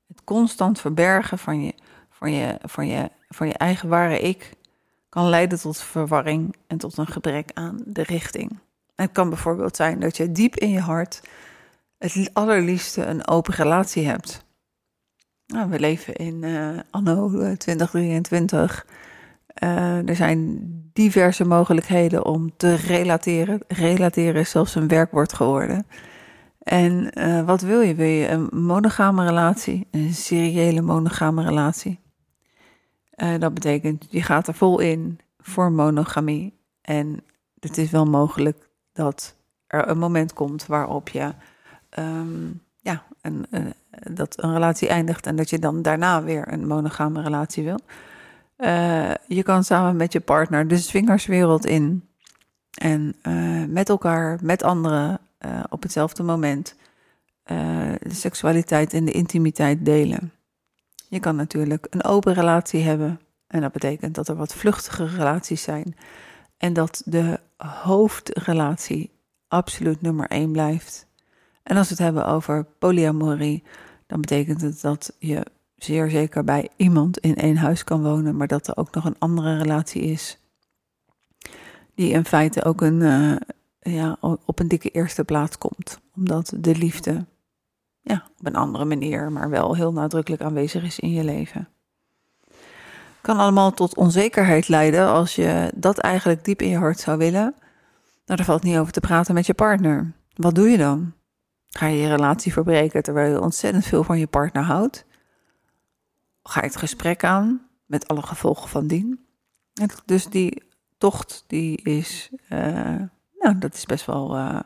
Het 0.07 0.23
constant 0.23 0.79
verbergen 0.81 1.37
van 1.37 1.63
je, 1.63 1.73
van 2.09 2.31
je, 2.31 2.57
van 2.61 2.87
je, 2.87 3.09
van 3.29 3.47
je 3.47 3.53
eigen 3.53 3.89
ware 3.89 4.19
ik 4.19 4.53
kan 5.09 5.29
leiden 5.29 5.59
tot 5.59 5.81
verwarring 5.81 6.55
en 6.67 6.77
tot 6.77 6.97
een 6.97 7.07
gebrek 7.07 7.49
aan 7.53 7.81
de 7.85 8.03
richting. 8.03 8.59
het 8.95 9.11
kan 9.11 9.29
bijvoorbeeld 9.29 9.75
zijn 9.75 9.99
dat 9.99 10.17
je 10.17 10.31
diep 10.31 10.55
in 10.55 10.69
je 10.69 10.79
hart 10.79 11.21
het 11.97 12.29
allerliefste 12.33 13.05
een 13.05 13.27
open 13.27 13.53
relatie 13.53 14.05
hebt. 14.05 14.45
Nou, 15.47 15.69
we 15.69 15.79
leven 15.79 16.15
in 16.15 16.43
uh, 16.43 16.79
anno 16.89 17.55
2023. 17.57 18.85
Uh, 19.63 20.09
er 20.09 20.15
zijn 20.15 20.59
diverse 20.93 21.45
mogelijkheden 21.45 22.25
om 22.25 22.57
te 22.57 22.75
relateren. 22.75 23.59
Relateren 23.67 24.41
is 24.41 24.49
zelfs 24.49 24.75
een 24.75 24.87
werkwoord 24.87 25.33
geworden. 25.33 25.85
En 26.67 27.19
uh, 27.19 27.45
wat 27.45 27.61
wil 27.61 27.81
je? 27.81 27.95
Wil 27.95 28.07
je 28.07 28.27
een 28.27 28.49
monogame 28.51 29.25
relatie? 29.25 29.87
Een 29.91 30.13
seriële 30.13 30.81
monogame 30.81 31.43
relatie? 31.43 31.99
Uh, 33.15 33.39
dat 33.39 33.53
betekent, 33.53 34.05
je 34.09 34.21
gaat 34.21 34.47
er 34.47 34.53
vol 34.53 34.79
in 34.79 35.19
voor 35.39 35.71
monogamie. 35.71 36.59
En 36.81 37.23
het 37.59 37.77
is 37.77 37.91
wel 37.91 38.05
mogelijk 38.05 38.69
dat 38.93 39.35
er 39.67 39.87
een 39.87 39.97
moment 39.97 40.33
komt 40.33 40.65
waarop 40.65 41.09
je 41.09 41.33
um, 41.99 42.61
ja, 42.79 43.03
een, 43.21 43.45
uh, 43.51 43.61
dat 44.11 44.43
een 44.43 44.53
relatie 44.53 44.87
eindigt 44.87 45.25
en 45.25 45.35
dat 45.35 45.49
je 45.49 45.59
dan 45.59 45.81
daarna 45.81 46.23
weer 46.23 46.53
een 46.53 46.67
monogame 46.67 47.21
relatie 47.21 47.63
wil. 47.63 47.79
Je 49.27 49.43
kan 49.43 49.63
samen 49.63 49.95
met 49.95 50.13
je 50.13 50.19
partner 50.19 50.67
de 50.67 50.77
swingerswereld 50.77 51.65
in 51.65 52.07
en 52.71 53.15
met 53.73 53.89
elkaar, 53.89 54.39
met 54.41 54.63
anderen 54.63 55.19
op 55.69 55.83
hetzelfde 55.83 56.23
moment 56.23 56.75
de 57.99 58.13
seksualiteit 58.13 58.93
en 58.93 59.05
de 59.05 59.11
intimiteit 59.11 59.85
delen. 59.85 60.31
Je 61.09 61.19
kan 61.19 61.35
natuurlijk 61.35 61.87
een 61.89 62.03
open 62.03 62.33
relatie 62.33 62.81
hebben 62.81 63.19
en 63.47 63.61
dat 63.61 63.71
betekent 63.71 64.15
dat 64.15 64.27
er 64.27 64.35
wat 64.35 64.53
vluchtige 64.53 65.05
relaties 65.05 65.61
zijn 65.61 65.95
en 66.57 66.73
dat 66.73 67.01
de 67.05 67.39
hoofdrelatie 67.57 69.11
absoluut 69.47 70.01
nummer 70.01 70.27
één 70.27 70.51
blijft. 70.51 71.07
En 71.63 71.77
als 71.77 71.87
we 71.87 71.93
het 71.93 72.03
hebben 72.03 72.25
over 72.25 72.65
polyamorie, 72.79 73.63
dan 74.07 74.21
betekent 74.21 74.61
het 74.61 74.81
dat 74.81 75.15
je 75.19 75.45
zeer 75.75 76.09
zeker 76.09 76.43
bij 76.43 76.69
iemand 76.75 77.17
in 77.17 77.35
één 77.35 77.57
huis 77.57 77.83
kan 77.83 78.03
wonen, 78.03 78.37
maar 78.37 78.47
dat 78.47 78.67
er 78.67 78.77
ook 78.77 78.93
nog 78.93 79.05
een 79.05 79.19
andere 79.19 79.57
relatie 79.57 80.01
is. 80.01 80.39
Die 81.95 82.11
in 82.11 82.25
feite 82.25 82.63
ook 82.63 82.81
een, 82.81 82.99
uh, 83.01 83.35
ja, 83.91 84.17
op 84.45 84.59
een 84.59 84.67
dikke 84.67 84.89
eerste 84.89 85.23
plaats 85.23 85.57
komt. 85.57 85.99
Omdat 86.15 86.53
de 86.57 86.75
liefde 86.75 87.25
ja, 88.01 88.27
op 88.39 88.45
een 88.45 88.55
andere 88.55 88.85
manier, 88.85 89.31
maar 89.31 89.49
wel 89.49 89.75
heel 89.75 89.93
nadrukkelijk 89.93 90.41
aanwezig 90.41 90.83
is 90.83 90.99
in 90.99 91.11
je 91.11 91.23
leven. 91.23 91.67
Kan 93.21 93.37
allemaal 93.37 93.71
tot 93.71 93.95
onzekerheid 93.95 94.67
leiden 94.67 95.07
als 95.07 95.35
je 95.35 95.71
dat 95.75 95.97
eigenlijk 95.97 96.45
diep 96.45 96.61
in 96.61 96.69
je 96.69 96.77
hart 96.77 96.99
zou 96.99 97.17
willen. 97.17 97.55
Nou, 98.25 98.37
daar 98.37 98.45
valt 98.45 98.63
niet 98.63 98.77
over 98.77 98.93
te 98.93 98.99
praten 98.99 99.33
met 99.33 99.45
je 99.45 99.53
partner. 99.53 100.13
Wat 100.33 100.55
doe 100.55 100.69
je 100.69 100.77
dan? 100.77 101.13
Ga 101.67 101.85
je 101.85 101.97
je 101.97 102.07
relatie 102.07 102.53
verbreken 102.53 103.03
terwijl 103.03 103.31
je 103.31 103.41
ontzettend 103.41 103.85
veel 103.85 104.03
van 104.03 104.19
je 104.19 104.27
partner 104.27 104.63
houdt? 104.63 105.05
Ga 106.43 106.59
je 106.59 106.67
het 106.67 106.75
gesprek 106.75 107.23
aan 107.23 107.67
met 107.85 108.07
alle 108.07 108.21
gevolgen 108.21 108.69
van 108.69 108.87
dien? 108.87 109.25
En 109.73 109.89
dus 110.05 110.25
die 110.25 110.63
tocht, 110.97 111.43
die 111.47 111.81
is, 111.81 112.29
uh, 112.49 113.01
nou, 113.47 113.59
dat 113.59 113.73
is 113.73 113.85
best 113.85 114.05
wel, 114.05 114.37
uh, 114.37 114.59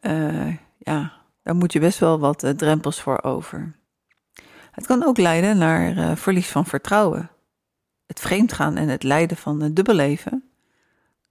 uh, 0.00 0.56
ja, 0.78 1.12
daar 1.42 1.56
moet 1.56 1.72
je 1.72 1.80
best 1.80 1.98
wel 1.98 2.18
wat 2.18 2.52
drempels 2.56 3.00
voor 3.00 3.22
over. 3.22 3.76
Het 4.70 4.86
kan 4.86 5.04
ook 5.04 5.18
leiden 5.18 5.58
naar 5.58 6.16
verlies 6.16 6.48
van 6.48 6.66
vertrouwen. 6.66 7.30
Het 8.06 8.20
vreemdgaan 8.20 8.76
en 8.76 8.88
het 8.88 9.02
lijden 9.02 9.36
van 9.36 9.60
een 9.60 9.74
dubbelleven 9.74 10.42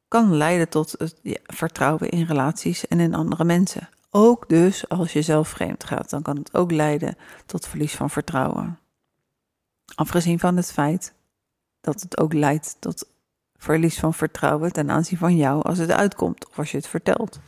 kan 0.07 0.35
leiden 0.35 0.69
tot 0.69 0.95
het 0.97 1.41
vertrouwen 1.43 2.09
in 2.09 2.25
relaties 2.25 2.87
en 2.87 2.99
in 2.99 3.15
andere 3.15 3.43
mensen. 3.43 3.89
Ook 4.09 4.49
dus 4.49 4.89
als 4.89 5.13
je 5.13 5.21
zelf 5.21 5.47
vreemd 5.47 5.83
gaat, 5.83 6.09
dan 6.09 6.21
kan 6.21 6.37
het 6.37 6.53
ook 6.53 6.71
leiden 6.71 7.17
tot 7.45 7.67
verlies 7.67 7.95
van 7.95 8.09
vertrouwen. 8.09 8.79
Afgezien 9.95 10.39
van 10.39 10.57
het 10.57 10.71
feit 10.71 11.13
dat 11.81 12.01
het 12.01 12.17
ook 12.17 12.33
leidt 12.33 12.77
tot 12.79 13.07
verlies 13.57 13.99
van 13.99 14.13
vertrouwen 14.13 14.71
ten 14.71 14.91
aanzien 14.91 15.17
van 15.17 15.35
jou 15.35 15.63
als 15.63 15.77
het 15.77 15.91
uitkomt 15.91 16.47
of 16.47 16.59
als 16.59 16.71
je 16.71 16.77
het 16.77 16.87
vertelt. 16.87 17.39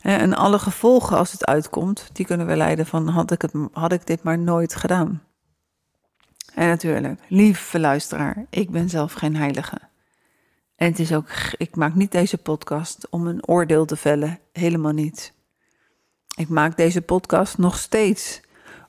En 0.00 0.34
alle 0.34 0.58
gevolgen 0.58 1.16
als 1.16 1.32
het 1.32 1.46
uitkomt, 1.46 2.10
die 2.12 2.26
kunnen 2.26 2.46
we 2.46 2.56
leiden 2.56 2.86
van 2.86 3.08
had 3.08 3.30
ik, 3.30 3.42
het, 3.42 3.52
had 3.72 3.92
ik 3.92 4.06
dit 4.06 4.22
maar 4.22 4.38
nooit 4.38 4.74
gedaan. 4.74 5.22
En 6.54 6.68
natuurlijk, 6.68 7.20
lieve 7.28 7.78
luisteraar, 7.78 8.46
ik 8.50 8.70
ben 8.70 8.88
zelf 8.88 9.12
geen 9.12 9.36
heilige. 9.36 9.78
En 10.76 10.86
het 10.86 10.98
is 10.98 11.12
ook, 11.12 11.28
ik 11.56 11.76
maak 11.76 11.94
niet 11.94 12.12
deze 12.12 12.38
podcast 12.38 13.06
om 13.10 13.26
een 13.26 13.46
oordeel 13.46 13.84
te 13.84 13.96
vellen, 13.96 14.38
helemaal 14.52 14.92
niet. 14.92 15.32
Ik 16.36 16.48
maak 16.48 16.76
deze 16.76 17.02
podcast 17.02 17.58
nog 17.58 17.78
steeds 17.78 18.40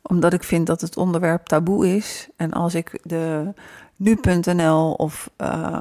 omdat 0.01 0.33
ik 0.33 0.43
vind 0.43 0.67
dat 0.67 0.81
het 0.81 0.97
onderwerp 0.97 1.45
taboe 1.45 1.95
is. 1.95 2.29
En 2.35 2.51
als 2.51 2.75
ik 2.75 2.99
de 3.03 3.53
nu.nl 4.01 4.93
of 4.93 5.29
uh, 5.37 5.77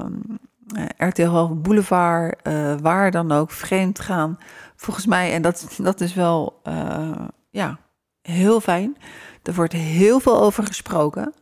RTL 0.96 1.46
Boulevard, 1.54 2.48
uh, 2.48 2.74
waar 2.82 3.10
dan 3.10 3.32
ook, 3.32 3.50
vreemd 3.50 4.00
gaan, 4.00 4.38
volgens 4.76 5.06
mij, 5.06 5.32
en 5.32 5.42
dat, 5.42 5.78
dat 5.78 6.00
is 6.00 6.14
wel 6.14 6.60
uh, 6.68 7.28
ja, 7.50 7.78
heel 8.22 8.60
fijn. 8.60 8.96
Er 9.42 9.54
wordt 9.54 9.72
heel 9.72 10.20
veel 10.20 10.40
over 10.40 10.66
gesproken, 10.66 11.34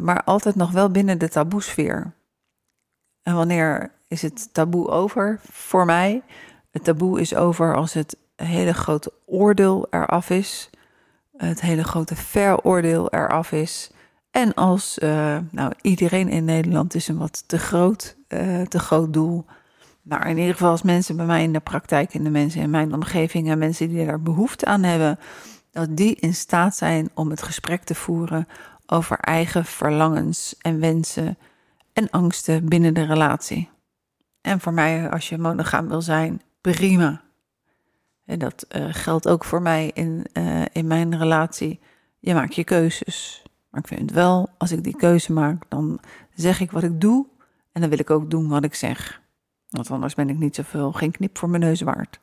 maar 0.00 0.22
altijd 0.24 0.54
nog 0.54 0.70
wel 0.70 0.90
binnen 0.90 1.18
de 1.18 1.28
taboesfeer. 1.28 2.12
En 3.22 3.34
wanneer 3.34 3.92
is 4.08 4.22
het 4.22 4.54
taboe 4.54 4.88
over? 4.88 5.40
Voor 5.50 5.84
mij, 5.84 6.22
het 6.70 6.84
taboe 6.84 7.20
is 7.20 7.34
over 7.34 7.76
als 7.76 7.92
het 7.92 8.16
hele 8.36 8.74
grote 8.74 9.12
oordeel 9.26 9.86
eraf 9.90 10.30
is, 10.30 10.70
het 11.36 11.60
hele 11.60 11.84
grote 11.84 12.16
veroordeel 12.16 13.10
eraf 13.10 13.52
is. 13.52 13.90
En 14.32 14.54
als 14.54 14.98
uh, 14.98 15.38
nou, 15.50 15.72
iedereen 15.80 16.28
in 16.28 16.44
Nederland 16.44 16.94
is 16.94 17.08
een 17.08 17.18
wat 17.18 17.44
te 17.46 17.58
groot, 17.58 18.16
uh, 18.28 18.62
te 18.62 18.78
groot 18.78 19.12
doel. 19.12 19.44
Maar 20.02 20.28
in 20.28 20.38
ieder 20.38 20.52
geval 20.52 20.70
als 20.70 20.82
mensen 20.82 21.16
bij 21.16 21.26
mij 21.26 21.42
in 21.42 21.52
de 21.52 21.60
praktijk 21.60 22.14
en 22.14 22.24
de 22.24 22.30
mensen 22.30 22.60
in 22.60 22.70
mijn 22.70 22.94
omgeving 22.94 23.50
en 23.50 23.58
mensen 23.58 23.88
die 23.88 24.06
daar 24.06 24.22
behoefte 24.22 24.66
aan 24.66 24.82
hebben, 24.82 25.18
dat 25.70 25.96
die 25.96 26.14
in 26.14 26.34
staat 26.34 26.76
zijn 26.76 27.10
om 27.14 27.30
het 27.30 27.42
gesprek 27.42 27.82
te 27.82 27.94
voeren 27.94 28.48
over 28.86 29.18
eigen 29.18 29.64
verlangens 29.64 30.54
en 30.58 30.80
wensen 30.80 31.38
en 31.92 32.10
angsten 32.10 32.68
binnen 32.68 32.94
de 32.94 33.04
relatie. 33.04 33.68
En 34.40 34.60
voor 34.60 34.72
mij, 34.72 35.10
als 35.10 35.28
je 35.28 35.38
monogaam 35.38 35.88
wil 35.88 36.02
zijn, 36.02 36.42
prima. 36.60 37.22
En 38.24 38.38
dat 38.38 38.66
uh, 38.76 38.86
geldt 38.90 39.28
ook 39.28 39.44
voor 39.44 39.62
mij 39.62 39.90
in, 39.94 40.26
in 40.72 40.86
mijn 40.86 41.18
relatie. 41.18 41.80
Je 42.18 42.34
maakt 42.34 42.54
je 42.54 42.64
keuzes. 42.64 43.42
Maar 43.72 43.80
ik 43.80 43.88
vind 43.88 44.10
wel, 44.10 44.48
als 44.58 44.72
ik 44.72 44.84
die 44.84 44.96
keuze 44.96 45.32
maak, 45.32 45.62
dan 45.68 46.00
zeg 46.34 46.60
ik 46.60 46.70
wat 46.70 46.82
ik 46.82 47.00
doe. 47.00 47.26
En 47.72 47.80
dan 47.80 47.90
wil 47.90 47.98
ik 47.98 48.10
ook 48.10 48.30
doen 48.30 48.48
wat 48.48 48.64
ik 48.64 48.74
zeg. 48.74 49.20
Want 49.68 49.90
anders 49.90 50.14
ben 50.14 50.28
ik 50.28 50.38
niet 50.38 50.54
zoveel, 50.54 50.92
geen 50.92 51.10
knip 51.10 51.38
voor 51.38 51.50
mijn 51.50 51.62
neus 51.62 51.80
waard. 51.80 52.20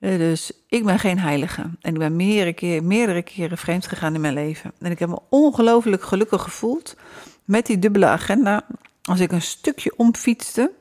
Uh, 0.00 0.18
dus 0.18 0.52
ik 0.68 0.84
ben 0.84 0.98
geen 0.98 1.18
heilige. 1.18 1.62
En 1.80 1.92
ik 1.92 1.98
ben 1.98 2.16
meerdere, 2.16 2.52
keer, 2.52 2.84
meerdere 2.84 3.22
keren 3.22 3.58
vreemd 3.58 3.86
gegaan 3.86 4.14
in 4.14 4.20
mijn 4.20 4.34
leven. 4.34 4.72
En 4.78 4.90
ik 4.90 4.98
heb 4.98 5.08
me 5.08 5.18
ongelooflijk 5.30 6.02
gelukkig 6.02 6.42
gevoeld 6.42 6.96
met 7.44 7.66
die 7.66 7.78
dubbele 7.78 8.06
agenda. 8.06 8.66
Als 9.02 9.20
ik 9.20 9.32
een 9.32 9.42
stukje 9.42 9.96
omfietste, 9.96 10.72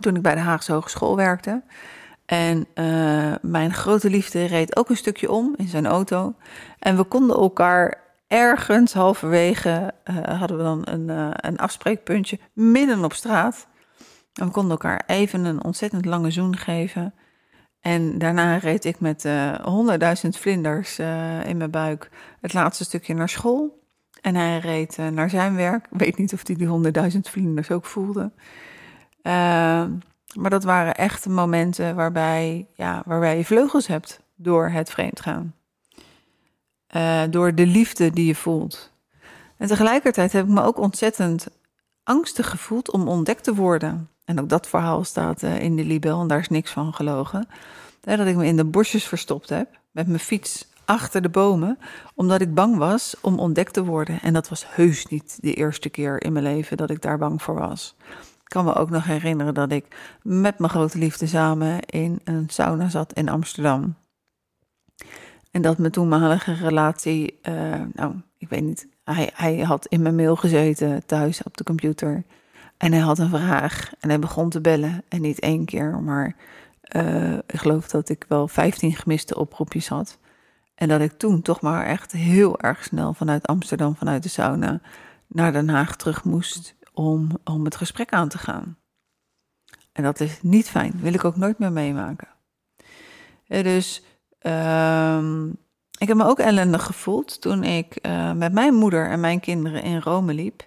toen 0.00 0.16
ik 0.16 0.22
bij 0.22 0.34
de 0.34 0.40
Haagse 0.40 0.72
Hogeschool 0.72 1.16
werkte. 1.16 1.62
En 2.24 2.66
uh, 2.74 3.34
mijn 3.42 3.72
grote 3.74 4.10
liefde 4.10 4.44
reed 4.44 4.76
ook 4.76 4.90
een 4.90 4.96
stukje 4.96 5.30
om 5.30 5.54
in 5.56 5.68
zijn 5.68 5.86
auto. 5.86 6.34
En 6.78 6.96
we 6.96 7.04
konden 7.04 7.36
elkaar 7.36 8.04
ergens 8.26 8.92
halverwege, 8.92 9.94
uh, 10.04 10.38
hadden 10.38 10.56
we 10.56 10.62
dan 10.62 10.80
een, 10.84 11.08
uh, 11.08 11.30
een 11.32 11.58
afspreekpuntje 11.58 12.38
midden 12.52 13.04
op 13.04 13.12
straat. 13.12 13.66
En 14.32 14.46
we 14.46 14.52
konden 14.52 14.70
elkaar 14.70 15.02
even 15.06 15.44
een 15.44 15.64
ontzettend 15.64 16.04
lange 16.04 16.30
zoen 16.30 16.56
geven. 16.56 17.14
En 17.80 18.18
daarna 18.18 18.56
reed 18.56 18.84
ik 18.84 19.00
met 19.00 19.28
honderdduizend 19.62 20.38
vlinders 20.38 20.98
in 21.44 21.56
mijn 21.56 21.70
buik 21.70 22.10
het 22.40 22.52
laatste 22.52 22.84
stukje 22.84 23.14
naar 23.14 23.28
school. 23.28 23.84
En 24.20 24.34
hij 24.34 24.58
reed 24.58 24.96
naar 25.12 25.30
zijn 25.30 25.56
werk. 25.56 25.86
Ik 25.90 25.98
weet 25.98 26.18
niet 26.18 26.32
of 26.32 26.46
hij 26.46 26.56
die 26.56 26.66
honderdduizend 26.66 27.28
vlinders 27.28 27.70
ook 27.70 27.84
voelde. 27.84 28.32
Maar 30.36 30.50
dat 30.50 30.64
waren 30.64 30.94
echte 30.94 31.30
momenten 31.30 31.94
waarbij, 31.94 32.66
ja, 32.74 33.02
waarbij 33.06 33.36
je 33.36 33.44
vleugels 33.44 33.86
hebt 33.86 34.20
door 34.34 34.68
het 34.68 34.90
vreemdgaan. 34.90 35.54
Uh, 36.96 37.22
door 37.30 37.54
de 37.54 37.66
liefde 37.66 38.10
die 38.10 38.26
je 38.26 38.34
voelt. 38.34 38.92
En 39.56 39.66
tegelijkertijd 39.68 40.32
heb 40.32 40.44
ik 40.44 40.50
me 40.50 40.62
ook 40.62 40.78
ontzettend 40.78 41.46
angstig 42.02 42.50
gevoeld 42.50 42.90
om 42.90 43.08
ontdekt 43.08 43.44
te 43.44 43.54
worden. 43.54 44.08
En 44.24 44.40
ook 44.40 44.48
dat 44.48 44.66
verhaal 44.66 45.04
staat 45.04 45.42
uh, 45.42 45.60
in 45.60 45.76
de 45.76 45.84
Libel 45.84 46.20
en 46.20 46.26
daar 46.26 46.38
is 46.38 46.48
niks 46.48 46.70
van 46.70 46.94
gelogen. 46.94 47.48
dat 48.00 48.26
ik 48.26 48.36
me 48.36 48.46
in 48.46 48.56
de 48.56 48.64
bosjes 48.64 49.04
verstopt 49.04 49.48
heb 49.48 49.68
met 49.90 50.06
mijn 50.06 50.18
fiets 50.18 50.68
achter 50.84 51.22
de 51.22 51.28
bomen, 51.28 51.78
omdat 52.14 52.40
ik 52.40 52.54
bang 52.54 52.76
was 52.76 53.16
om 53.20 53.38
ontdekt 53.38 53.72
te 53.72 53.84
worden. 53.84 54.20
En 54.20 54.32
dat 54.32 54.48
was 54.48 54.64
heus 54.68 55.06
niet 55.06 55.38
de 55.40 55.54
eerste 55.54 55.88
keer 55.88 56.22
in 56.22 56.32
mijn 56.32 56.44
leven 56.44 56.76
dat 56.76 56.90
ik 56.90 57.02
daar 57.02 57.18
bang 57.18 57.42
voor 57.42 57.54
was. 57.54 57.94
Ik 58.42 58.52
kan 58.52 58.64
me 58.64 58.74
ook 58.74 58.90
nog 58.90 59.04
herinneren 59.04 59.54
dat 59.54 59.72
ik 59.72 60.16
met 60.22 60.58
mijn 60.58 60.70
grote 60.70 60.98
liefde 60.98 61.26
samen 61.26 61.80
in 61.80 62.20
een 62.24 62.46
sauna 62.48 62.88
zat 62.88 63.12
in 63.12 63.28
Amsterdam. 63.28 63.96
En 65.56 65.62
dat 65.62 65.78
mijn 65.78 65.92
toenmalige 65.92 66.54
relatie, 66.54 67.38
uh, 67.48 67.82
nou, 67.92 68.14
ik 68.38 68.48
weet 68.48 68.62
niet, 68.62 68.88
hij, 69.04 69.30
hij 69.34 69.58
had 69.58 69.86
in 69.86 70.02
mijn 70.02 70.14
mail 70.14 70.36
gezeten 70.36 71.06
thuis 71.06 71.42
op 71.42 71.56
de 71.56 71.64
computer. 71.64 72.24
En 72.76 72.92
hij 72.92 73.00
had 73.00 73.18
een 73.18 73.28
vraag 73.28 73.92
en 74.00 74.08
hij 74.08 74.18
begon 74.18 74.50
te 74.50 74.60
bellen. 74.60 75.04
En 75.08 75.20
niet 75.20 75.40
één 75.40 75.64
keer, 75.64 76.02
maar 76.02 76.36
uh, 76.96 77.32
ik 77.32 77.56
geloof 77.56 77.88
dat 77.88 78.08
ik 78.08 78.24
wel 78.28 78.48
15 78.48 78.92
gemiste 78.92 79.36
oproepjes 79.36 79.88
had. 79.88 80.18
En 80.74 80.88
dat 80.88 81.00
ik 81.00 81.12
toen 81.12 81.42
toch 81.42 81.60
maar 81.60 81.86
echt 81.86 82.12
heel 82.12 82.60
erg 82.60 82.84
snel 82.84 83.14
vanuit 83.14 83.46
Amsterdam, 83.46 83.96
vanuit 83.96 84.22
de 84.22 84.28
sauna, 84.28 84.80
naar 85.26 85.52
Den 85.52 85.68
Haag 85.68 85.96
terug 85.96 86.24
moest 86.24 86.74
om, 86.92 87.28
om 87.44 87.64
het 87.64 87.76
gesprek 87.76 88.12
aan 88.12 88.28
te 88.28 88.38
gaan. 88.38 88.76
En 89.92 90.02
dat 90.02 90.20
is 90.20 90.38
niet 90.42 90.68
fijn, 90.68 90.92
wil 91.00 91.14
ik 91.14 91.24
ook 91.24 91.36
nooit 91.36 91.58
meer 91.58 91.72
meemaken. 91.72 92.28
dus 93.46 94.02
uh, 94.46 95.48
ik 95.98 96.08
heb 96.08 96.16
me 96.16 96.24
ook 96.24 96.38
ellendig 96.38 96.84
gevoeld 96.84 97.40
toen 97.40 97.64
ik 97.64 97.98
uh, 98.06 98.32
met 98.32 98.52
mijn 98.52 98.74
moeder 98.74 99.10
en 99.10 99.20
mijn 99.20 99.40
kinderen 99.40 99.82
in 99.82 100.00
Rome 100.00 100.34
liep. 100.34 100.66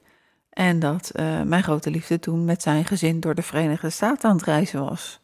En 0.50 0.80
dat 0.80 1.12
uh, 1.16 1.42
mijn 1.42 1.64
grote 1.64 1.92
liefde 1.92 2.20
toen 2.20 2.46
met 2.46 2.62
zijn 2.62 2.86
gezin 2.86 3.20
door 3.20 3.36
de 3.36 3.42
Verenigde 3.42 3.90
Staten 3.90 4.30
aan 4.30 4.36
het 4.36 4.46
reizen 4.46 4.86
was. 4.86 5.20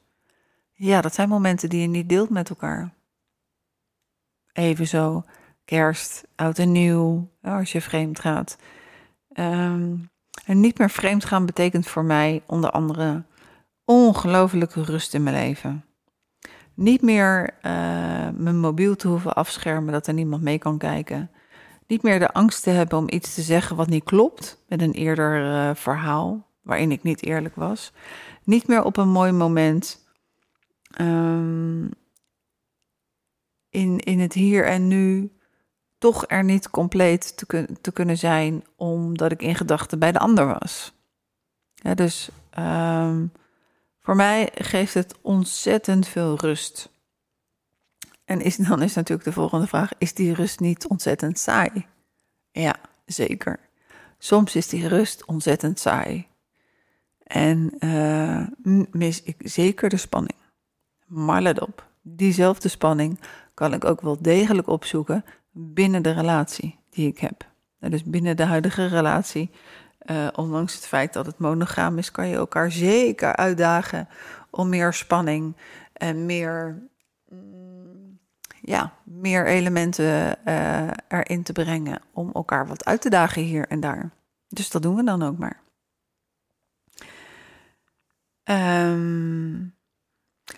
Ja, 0.74 1.02
dat 1.02 1.14
zijn 1.14 1.30
momenten 1.30 1.70
die 1.70 1.82
je 1.82 1.88
niet 1.88 2.10
deelt 2.10 2.30
met 2.30 2.50
elkaar. 2.50 2.94
Even 4.54 4.88
zo, 4.88 5.24
kerst, 5.66 6.24
oud 6.36 6.60
en 6.60 6.72
nieuw, 6.72 7.30
als 7.42 7.72
je 7.72 7.82
vreemd 7.82 8.20
gaat. 8.20 8.58
Um, 9.34 10.10
en 10.46 10.60
niet 10.60 10.78
meer 10.78 10.90
vreemd 10.90 11.26
gaan 11.26 11.46
betekent 11.46 11.88
voor 11.88 12.04
mij 12.04 12.44
onder 12.46 12.70
andere 12.70 13.24
ongelofelijke 13.86 14.84
rust 14.84 15.14
in 15.14 15.24
mijn 15.24 15.36
leven. 15.36 15.85
Niet 16.76 17.02
meer 17.02 17.50
uh, 17.58 17.62
mijn 18.34 18.60
mobiel 18.60 18.96
te 18.96 19.08
hoeven 19.08 19.34
afschermen 19.34 19.94
dat 19.94 20.08
er 20.08 20.14
niemand 20.14 20.42
mee 20.42 20.58
kan 20.58 20.78
kijken. 20.78 21.32
Niet 21.88 22.04
meer 22.04 22.20
de 22.20 22.34
angst 22.34 22.64
te 22.64 22.70
hebben 22.70 22.98
om 22.98 23.10
iets 23.10 23.34
te 23.34 23.42
zeggen 23.42 23.76
wat 23.76 23.88
niet 23.88 24.04
klopt 24.04 24.64
met 24.68 24.82
een 24.82 24.92
eerder 24.92 25.42
uh, 25.42 25.76
verhaal 25.76 26.48
waarin 26.62 26.92
ik 26.92 27.04
niet 27.04 27.26
eerlijk 27.26 27.56
was. 27.56 27.92
Niet 28.44 28.68
meer 28.68 28.84
op 28.84 28.98
een 28.98 29.10
mooi 29.10 29.32
moment 29.32 30.08
um, 31.02 31.90
in, 33.70 34.00
in 34.00 34.20
het 34.20 34.34
hier 34.34 34.66
en 34.66 34.88
nu 34.88 35.32
toch 35.98 36.24
er 36.28 36.44
niet 36.44 36.70
compleet 36.70 37.38
te, 37.38 37.68
te 37.82 37.92
kunnen 37.92 38.18
zijn, 38.18 38.64
omdat 38.76 39.32
ik 39.32 39.42
in 39.42 39.56
gedachten 39.56 40.00
bij 40.00 40.12
de 40.12 40.20
ander 40.20 40.46
was. 40.46 40.94
Dus 41.96 42.30
um, 42.60 43.32
voor 44.06 44.16
mij 44.16 44.52
geeft 44.54 44.94
het 44.94 45.16
ontzettend 45.22 46.08
veel 46.08 46.36
rust. 46.40 46.90
En 48.26 48.42
is, 48.42 48.56
dan 48.56 48.82
is 48.82 48.94
natuurlijk 48.94 49.28
de 49.28 49.34
volgende 49.34 49.68
vraag: 49.68 49.92
is 49.98 50.14
die 50.14 50.34
rust 50.34 50.60
niet 50.60 50.88
ontzettend 50.88 51.40
saai? 51.40 51.86
Ja, 52.52 52.76
zeker. 53.06 53.60
Soms 54.18 54.56
is 54.56 54.68
die 54.68 54.88
rust 54.88 55.26
ontzettend 55.26 55.80
saai. 55.80 56.28
En 57.24 57.74
uh, 57.80 58.48
mis 58.92 59.24
ik 59.24 59.36
zeker 59.40 59.90
de 59.90 59.98
spanning. 59.98 60.40
Maar 61.06 61.42
let 61.42 61.62
op, 61.62 61.88
diezelfde 62.02 62.70
spanning 62.70 63.20
kan 63.54 63.74
ik 63.74 63.86
ook 63.86 64.02
wel 64.02 64.22
degelijk 64.22 64.68
opzoeken 64.68 65.26
binnen 65.52 66.02
de 66.02 66.12
relatie 66.12 66.78
die 66.90 67.08
ik 67.08 67.20
heb. 67.20 67.48
Dus 67.80 68.04
binnen 68.04 68.38
de 68.38 68.44
huidige 68.44 68.86
relatie, 68.86 69.50
uh, 70.06 70.28
ondanks 70.36 70.76
het 70.76 70.88
feit 70.88 71.14
dat 71.14 71.26
het 71.26 71.38
monogaam 71.38 71.98
is, 71.98 72.12
kan 72.12 72.28
je 72.28 72.36
elkaar 72.36 72.72
zeker 72.72 73.36
uitdagen 73.36 74.08
om 74.50 74.70
meer 74.70 74.94
spanning 74.94 75.56
en 75.94 76.26
meer, 76.26 76.88
mm, 77.30 78.20
ja, 78.62 78.94
meer 79.04 79.46
elementen 79.46 80.38
uh, 80.46 80.88
erin 81.08 81.44
te 81.44 81.54
brengen 81.54 82.02
om 82.14 82.32
elkaar 82.34 82.68
wat 82.68 82.86
uit 82.86 83.02
te 83.02 83.10
dagen 83.10 83.42
hier 83.42 83.68
en 83.68 83.80
daar. 83.80 84.12
Dus 84.48 84.70
dat 84.70 84.82
doen 84.82 84.96
we 84.96 85.04
dan 85.04 85.24
ook 85.24 85.38
maar. 85.38 85.64
Um, 88.44 89.76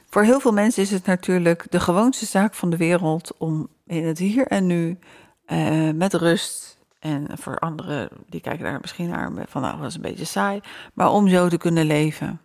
voor 0.10 0.24
heel 0.24 0.40
veel 0.40 0.54
mensen 0.54 0.84
is 0.84 0.92
het 0.92 1.06
natuurlijk 1.06 1.72
de 1.72 1.80
gewoonste 1.80 2.26
zaak 2.26 2.54
van 2.54 2.70
de 2.70 2.78
wereld 2.78 3.38
om 3.38 3.68
in 3.86 4.06
het 4.06 4.18
hier 4.18 4.48
en 4.48 4.68
nu 4.68 5.00
uh, 5.48 5.92
met 5.92 6.14
rust. 6.14 6.77
En 7.00 7.38
voor 7.38 7.60
anderen, 7.60 8.10
die 8.28 8.42
kijken 8.42 8.64
daar 8.64 8.80
misschien 8.82 9.10
naar 9.10 9.32
van 9.48 9.62
nou, 9.62 9.78
dat 9.78 9.90
is 9.90 9.96
een 9.96 10.02
beetje 10.02 10.26
saai. 10.26 10.60
Maar 10.94 11.12
om 11.12 11.28
zo 11.28 11.48
te 11.48 11.58
kunnen 11.58 11.86
leven. 11.86 12.42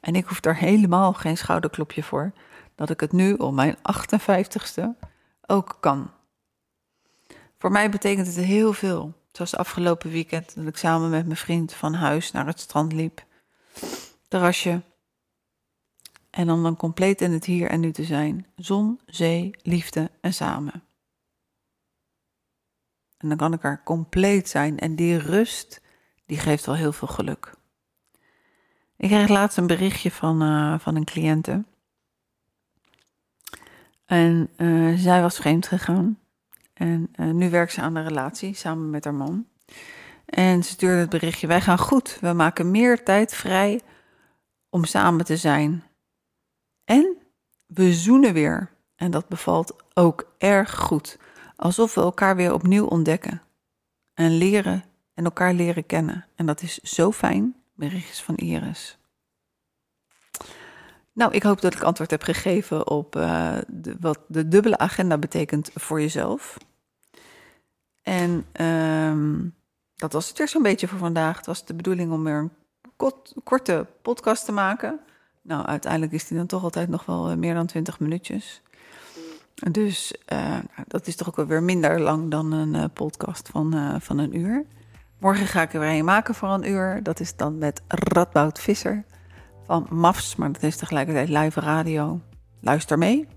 En 0.00 0.14
ik 0.14 0.26
hoef 0.26 0.40
daar 0.40 0.56
helemaal 0.56 1.12
geen 1.12 1.36
schouderklopje 1.36 2.02
voor. 2.02 2.32
Dat 2.74 2.90
ik 2.90 3.00
het 3.00 3.12
nu 3.12 3.34
op 3.34 3.52
mijn 3.52 3.76
58ste 3.76 4.84
ook 5.46 5.76
kan. 5.80 6.10
Voor 7.58 7.70
mij 7.70 7.90
betekent 7.90 8.26
het 8.26 8.36
heel 8.36 8.72
veel. 8.72 9.14
Zoals 9.32 9.56
afgelopen 9.56 10.10
weekend 10.10 10.54
dat 10.54 10.66
ik 10.66 10.76
samen 10.76 11.10
met 11.10 11.24
mijn 11.24 11.36
vriend 11.36 11.72
van 11.72 11.94
huis 11.94 12.30
naar 12.30 12.46
het 12.46 12.60
strand 12.60 12.92
liep. 12.92 13.24
Terrasje, 14.28 14.82
en 16.30 16.50
om 16.50 16.62
dan 16.62 16.76
compleet 16.76 17.20
in 17.20 17.32
het 17.32 17.44
hier 17.44 17.70
en 17.70 17.80
nu 17.80 17.92
te 17.92 18.04
zijn. 18.04 18.46
Zon, 18.56 19.00
zee, 19.06 19.50
liefde 19.62 20.10
en 20.20 20.34
samen. 20.34 20.82
En 23.20 23.28
dan 23.28 23.36
kan 23.36 23.52
ik 23.52 23.64
er 23.64 23.80
compleet 23.84 24.48
zijn. 24.48 24.78
En 24.78 24.94
die 24.94 25.18
rust, 25.18 25.80
die 26.26 26.38
geeft 26.38 26.66
wel 26.66 26.74
heel 26.74 26.92
veel 26.92 27.08
geluk. 27.08 27.54
Ik 28.96 29.08
kreeg 29.08 29.28
laatst 29.28 29.56
een 29.56 29.66
berichtje 29.66 30.10
van, 30.10 30.42
uh, 30.42 30.78
van 30.78 30.96
een 30.96 31.04
cliënte. 31.04 31.64
En 34.04 34.50
uh, 34.56 34.98
zij 34.98 35.22
was 35.22 35.36
vreemd 35.36 35.66
gegaan. 35.66 36.18
En 36.72 37.12
uh, 37.16 37.30
nu 37.30 37.50
werkt 37.50 37.72
ze 37.72 37.80
aan 37.80 37.94
de 37.94 38.02
relatie 38.02 38.54
samen 38.54 38.90
met 38.90 39.04
haar 39.04 39.14
man. 39.14 39.46
En 40.24 40.64
ze 40.64 40.70
stuurde 40.70 41.00
het 41.00 41.10
berichtje: 41.10 41.46
Wij 41.46 41.60
gaan 41.60 41.78
goed. 41.78 42.18
We 42.20 42.32
maken 42.32 42.70
meer 42.70 43.04
tijd 43.04 43.34
vrij 43.34 43.80
om 44.68 44.84
samen 44.84 45.24
te 45.24 45.36
zijn. 45.36 45.84
En 46.84 47.16
we 47.66 47.92
zoenen 47.92 48.32
weer. 48.32 48.70
En 48.96 49.10
dat 49.10 49.28
bevalt 49.28 49.74
ook 49.94 50.34
erg 50.38 50.76
goed. 50.76 51.18
Alsof 51.60 51.94
we 51.94 52.00
elkaar 52.00 52.36
weer 52.36 52.52
opnieuw 52.52 52.86
ontdekken. 52.86 53.42
En 54.14 54.30
leren 54.30 54.84
en 55.14 55.24
elkaar 55.24 55.54
leren 55.54 55.86
kennen. 55.86 56.26
En 56.34 56.46
dat 56.46 56.62
is 56.62 56.78
zo 56.78 57.12
fijn. 57.12 57.54
Berichtjes 57.74 58.22
van 58.22 58.34
Iris. 58.34 58.98
Nou, 61.12 61.32
ik 61.32 61.42
hoop 61.42 61.60
dat 61.60 61.74
ik 61.74 61.82
antwoord 61.82 62.10
heb 62.10 62.22
gegeven 62.22 62.86
op 62.86 63.12
de, 63.12 63.96
wat 64.00 64.18
de 64.26 64.48
dubbele 64.48 64.78
agenda 64.78 65.18
betekent 65.18 65.70
voor 65.74 66.00
jezelf. 66.00 66.58
En 68.02 68.46
um, 68.66 69.54
dat 69.96 70.12
was 70.12 70.28
het 70.28 70.38
weer 70.38 70.48
zo'n 70.48 70.62
beetje 70.62 70.88
voor 70.88 70.98
vandaag. 70.98 71.36
Het 71.36 71.46
was 71.46 71.64
de 71.64 71.74
bedoeling 71.74 72.12
om 72.12 72.24
weer 72.24 72.50
een 72.96 73.12
korte 73.44 73.86
podcast 74.02 74.44
te 74.44 74.52
maken. 74.52 75.00
Nou, 75.42 75.66
uiteindelijk 75.66 76.12
is 76.12 76.26
die 76.26 76.36
dan 76.36 76.46
toch 76.46 76.62
altijd 76.62 76.88
nog 76.88 77.04
wel 77.04 77.36
meer 77.36 77.54
dan 77.54 77.66
20 77.66 78.00
minuutjes. 78.00 78.62
Dus 79.60 80.14
uh, 80.32 80.58
dat 80.86 81.06
is 81.06 81.16
toch 81.16 81.38
ook 81.38 81.48
weer 81.48 81.62
minder 81.62 82.00
lang 82.00 82.30
dan 82.30 82.52
een 82.52 82.74
uh, 82.74 82.84
podcast 82.94 83.48
van, 83.48 83.74
uh, 83.74 83.94
van 83.98 84.18
een 84.18 84.36
uur. 84.36 84.64
Morgen 85.18 85.46
ga 85.46 85.62
ik 85.62 85.74
er 85.74 85.80
weer 85.80 85.88
een 85.88 86.04
maken 86.04 86.34
voor 86.34 86.48
een 86.48 86.68
uur. 86.68 87.02
Dat 87.02 87.20
is 87.20 87.36
dan 87.36 87.58
met 87.58 87.82
Radboud 87.88 88.60
Visser 88.60 89.04
van 89.66 89.86
MAFS, 89.90 90.36
maar 90.36 90.52
dat 90.52 90.62
is 90.62 90.76
tegelijkertijd 90.76 91.28
live 91.28 91.60
radio. 91.60 92.20
Luister 92.60 92.98
mee. 92.98 93.28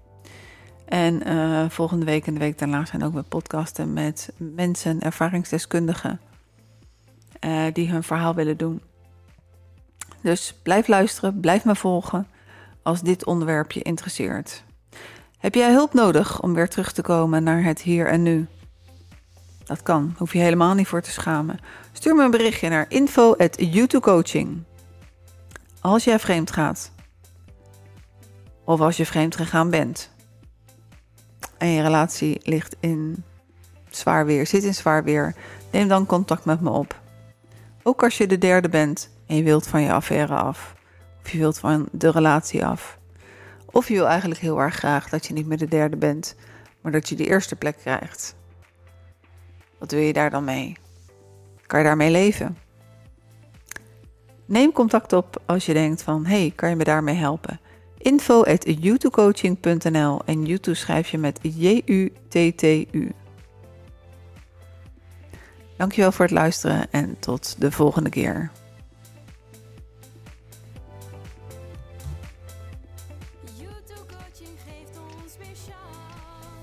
En 0.86 1.72
volgende 1.72 2.06
week 2.06 2.28
en 2.28 2.34
de 2.34 2.40
week 2.40 2.60
daarna 2.60 2.86
zijn 2.86 3.04
ook 3.04 3.14
weer 3.14 3.24
podcasten 3.24 3.94
met 3.94 4.34
mensen, 4.38 5.02
ervaringsdeskundigen, 5.02 6.20
die 7.74 7.90
hun 7.90 8.04
verhaal 8.04 8.36
willen 8.36 8.58
doen. 8.58 8.82
Dus 10.22 10.56
blijf 10.64 10.88
luisteren, 10.88 11.40
blijf 11.40 11.66
me 11.66 11.76
volgen 11.76 12.28
als 12.84 13.02
dit 13.02 13.26
onderwerp 13.26 13.72
je 13.72 13.82
interesseert. 13.82 14.64
Heb 15.44 15.56
jij 15.56 15.72
hulp 15.72 15.94
nodig 15.94 16.42
om 16.42 16.54
weer 16.54 16.70
terug 16.70 16.92
te 16.92 17.02
komen 17.02 17.44
naar 17.44 17.64
het 17.64 17.82
hier 17.82 18.08
en 18.08 18.22
nu? 18.24 18.48
Dat 19.64 19.84
kan, 19.84 20.16
hoef 20.18 20.34
je 20.34 20.40
helemaal 20.40 20.74
niet 20.74 20.88
voor 20.88 21.02
te 21.02 21.12
schamen. 21.12 21.60
Stuur 21.92 22.16
me 22.16 22.24
een 22.24 22.32
berichtje 22.32 22.70
naar 22.70 22.86
info@youtubecoaching. 22.90 24.64
Als 25.82 26.04
jij 26.04 26.20
vreemd 26.20 26.52
gaat, 26.52 26.92
of 28.64 28.80
als 28.80 28.98
je 28.98 29.06
vreemd 29.06 29.36
gegaan 29.36 29.70
bent, 29.70 30.12
en 31.58 31.68
je 31.68 31.82
relatie 31.82 32.40
ligt 32.44 32.76
in 32.80 33.24
zwaar 33.90 34.26
weer, 34.26 34.48
zit 34.48 34.64
in 34.64 34.76
zwaar 34.76 35.04
weer, 35.04 35.36
neem 35.72 35.88
dan 35.88 36.06
contact 36.06 36.46
met 36.46 36.62
me 36.62 36.70
op. 36.70 37.02
Ook 37.82 38.04
als 38.04 38.18
je 38.18 38.28
de 38.28 38.38
derde 38.38 38.70
bent 38.70 39.10
en 39.28 39.36
je 39.36 39.44
wilt 39.44 39.68
van 39.68 39.82
je 39.82 39.94
affaire 39.94 40.36
af, 40.36 40.76
of 41.24 41.30
je 41.30 41.38
wilt 41.38 41.60
van 41.60 41.88
de 41.92 42.12
relatie 42.12 42.66
af. 42.66 43.02
Of 43.74 43.88
je 43.88 43.94
wil 43.94 44.08
eigenlijk 44.08 44.40
heel 44.40 44.62
erg 44.62 44.76
graag 44.76 45.10
dat 45.10 45.26
je 45.26 45.34
niet 45.34 45.46
meer 45.46 45.58
de 45.58 45.68
derde 45.68 45.98
bent, 45.98 46.36
maar 46.82 46.92
dat 46.92 47.10
je 47.10 47.16
de 47.16 47.26
eerste 47.26 47.56
plek 47.56 47.78
krijgt. 47.78 48.36
Wat 49.78 49.92
wil 49.92 50.02
je 50.02 50.14
daar 50.14 50.30
dan 50.30 50.44
mee? 50.44 50.78
Kan 51.68 51.80
je 51.80 51.86
daarmee 51.86 52.12
leven? 52.12 52.58
Neem 54.46 54.72
contact 54.72 55.14
op 55.14 55.42
als 55.46 55.66
je 55.66 55.74
denkt 55.74 56.02
van, 56.02 56.26
hey, 56.26 56.54
kan 56.56 56.70
je 56.70 56.76
me 56.76 56.84
daarmee 56.84 57.16
helpen? 57.16 57.60
Info 57.98 58.44
at 58.44 58.64
en 58.64 58.82
YouTube 60.44 60.74
schrijf 60.74 61.10
je 61.10 61.18
met 61.18 61.40
J-U-T-T-U. 61.42 63.12
Dankjewel 65.78 66.12
voor 66.12 66.26
het 66.26 66.34
luisteren 66.34 66.92
en 66.92 67.20
tot 67.20 67.56
de 67.60 67.72
volgende 67.72 68.10
keer. 68.10 68.52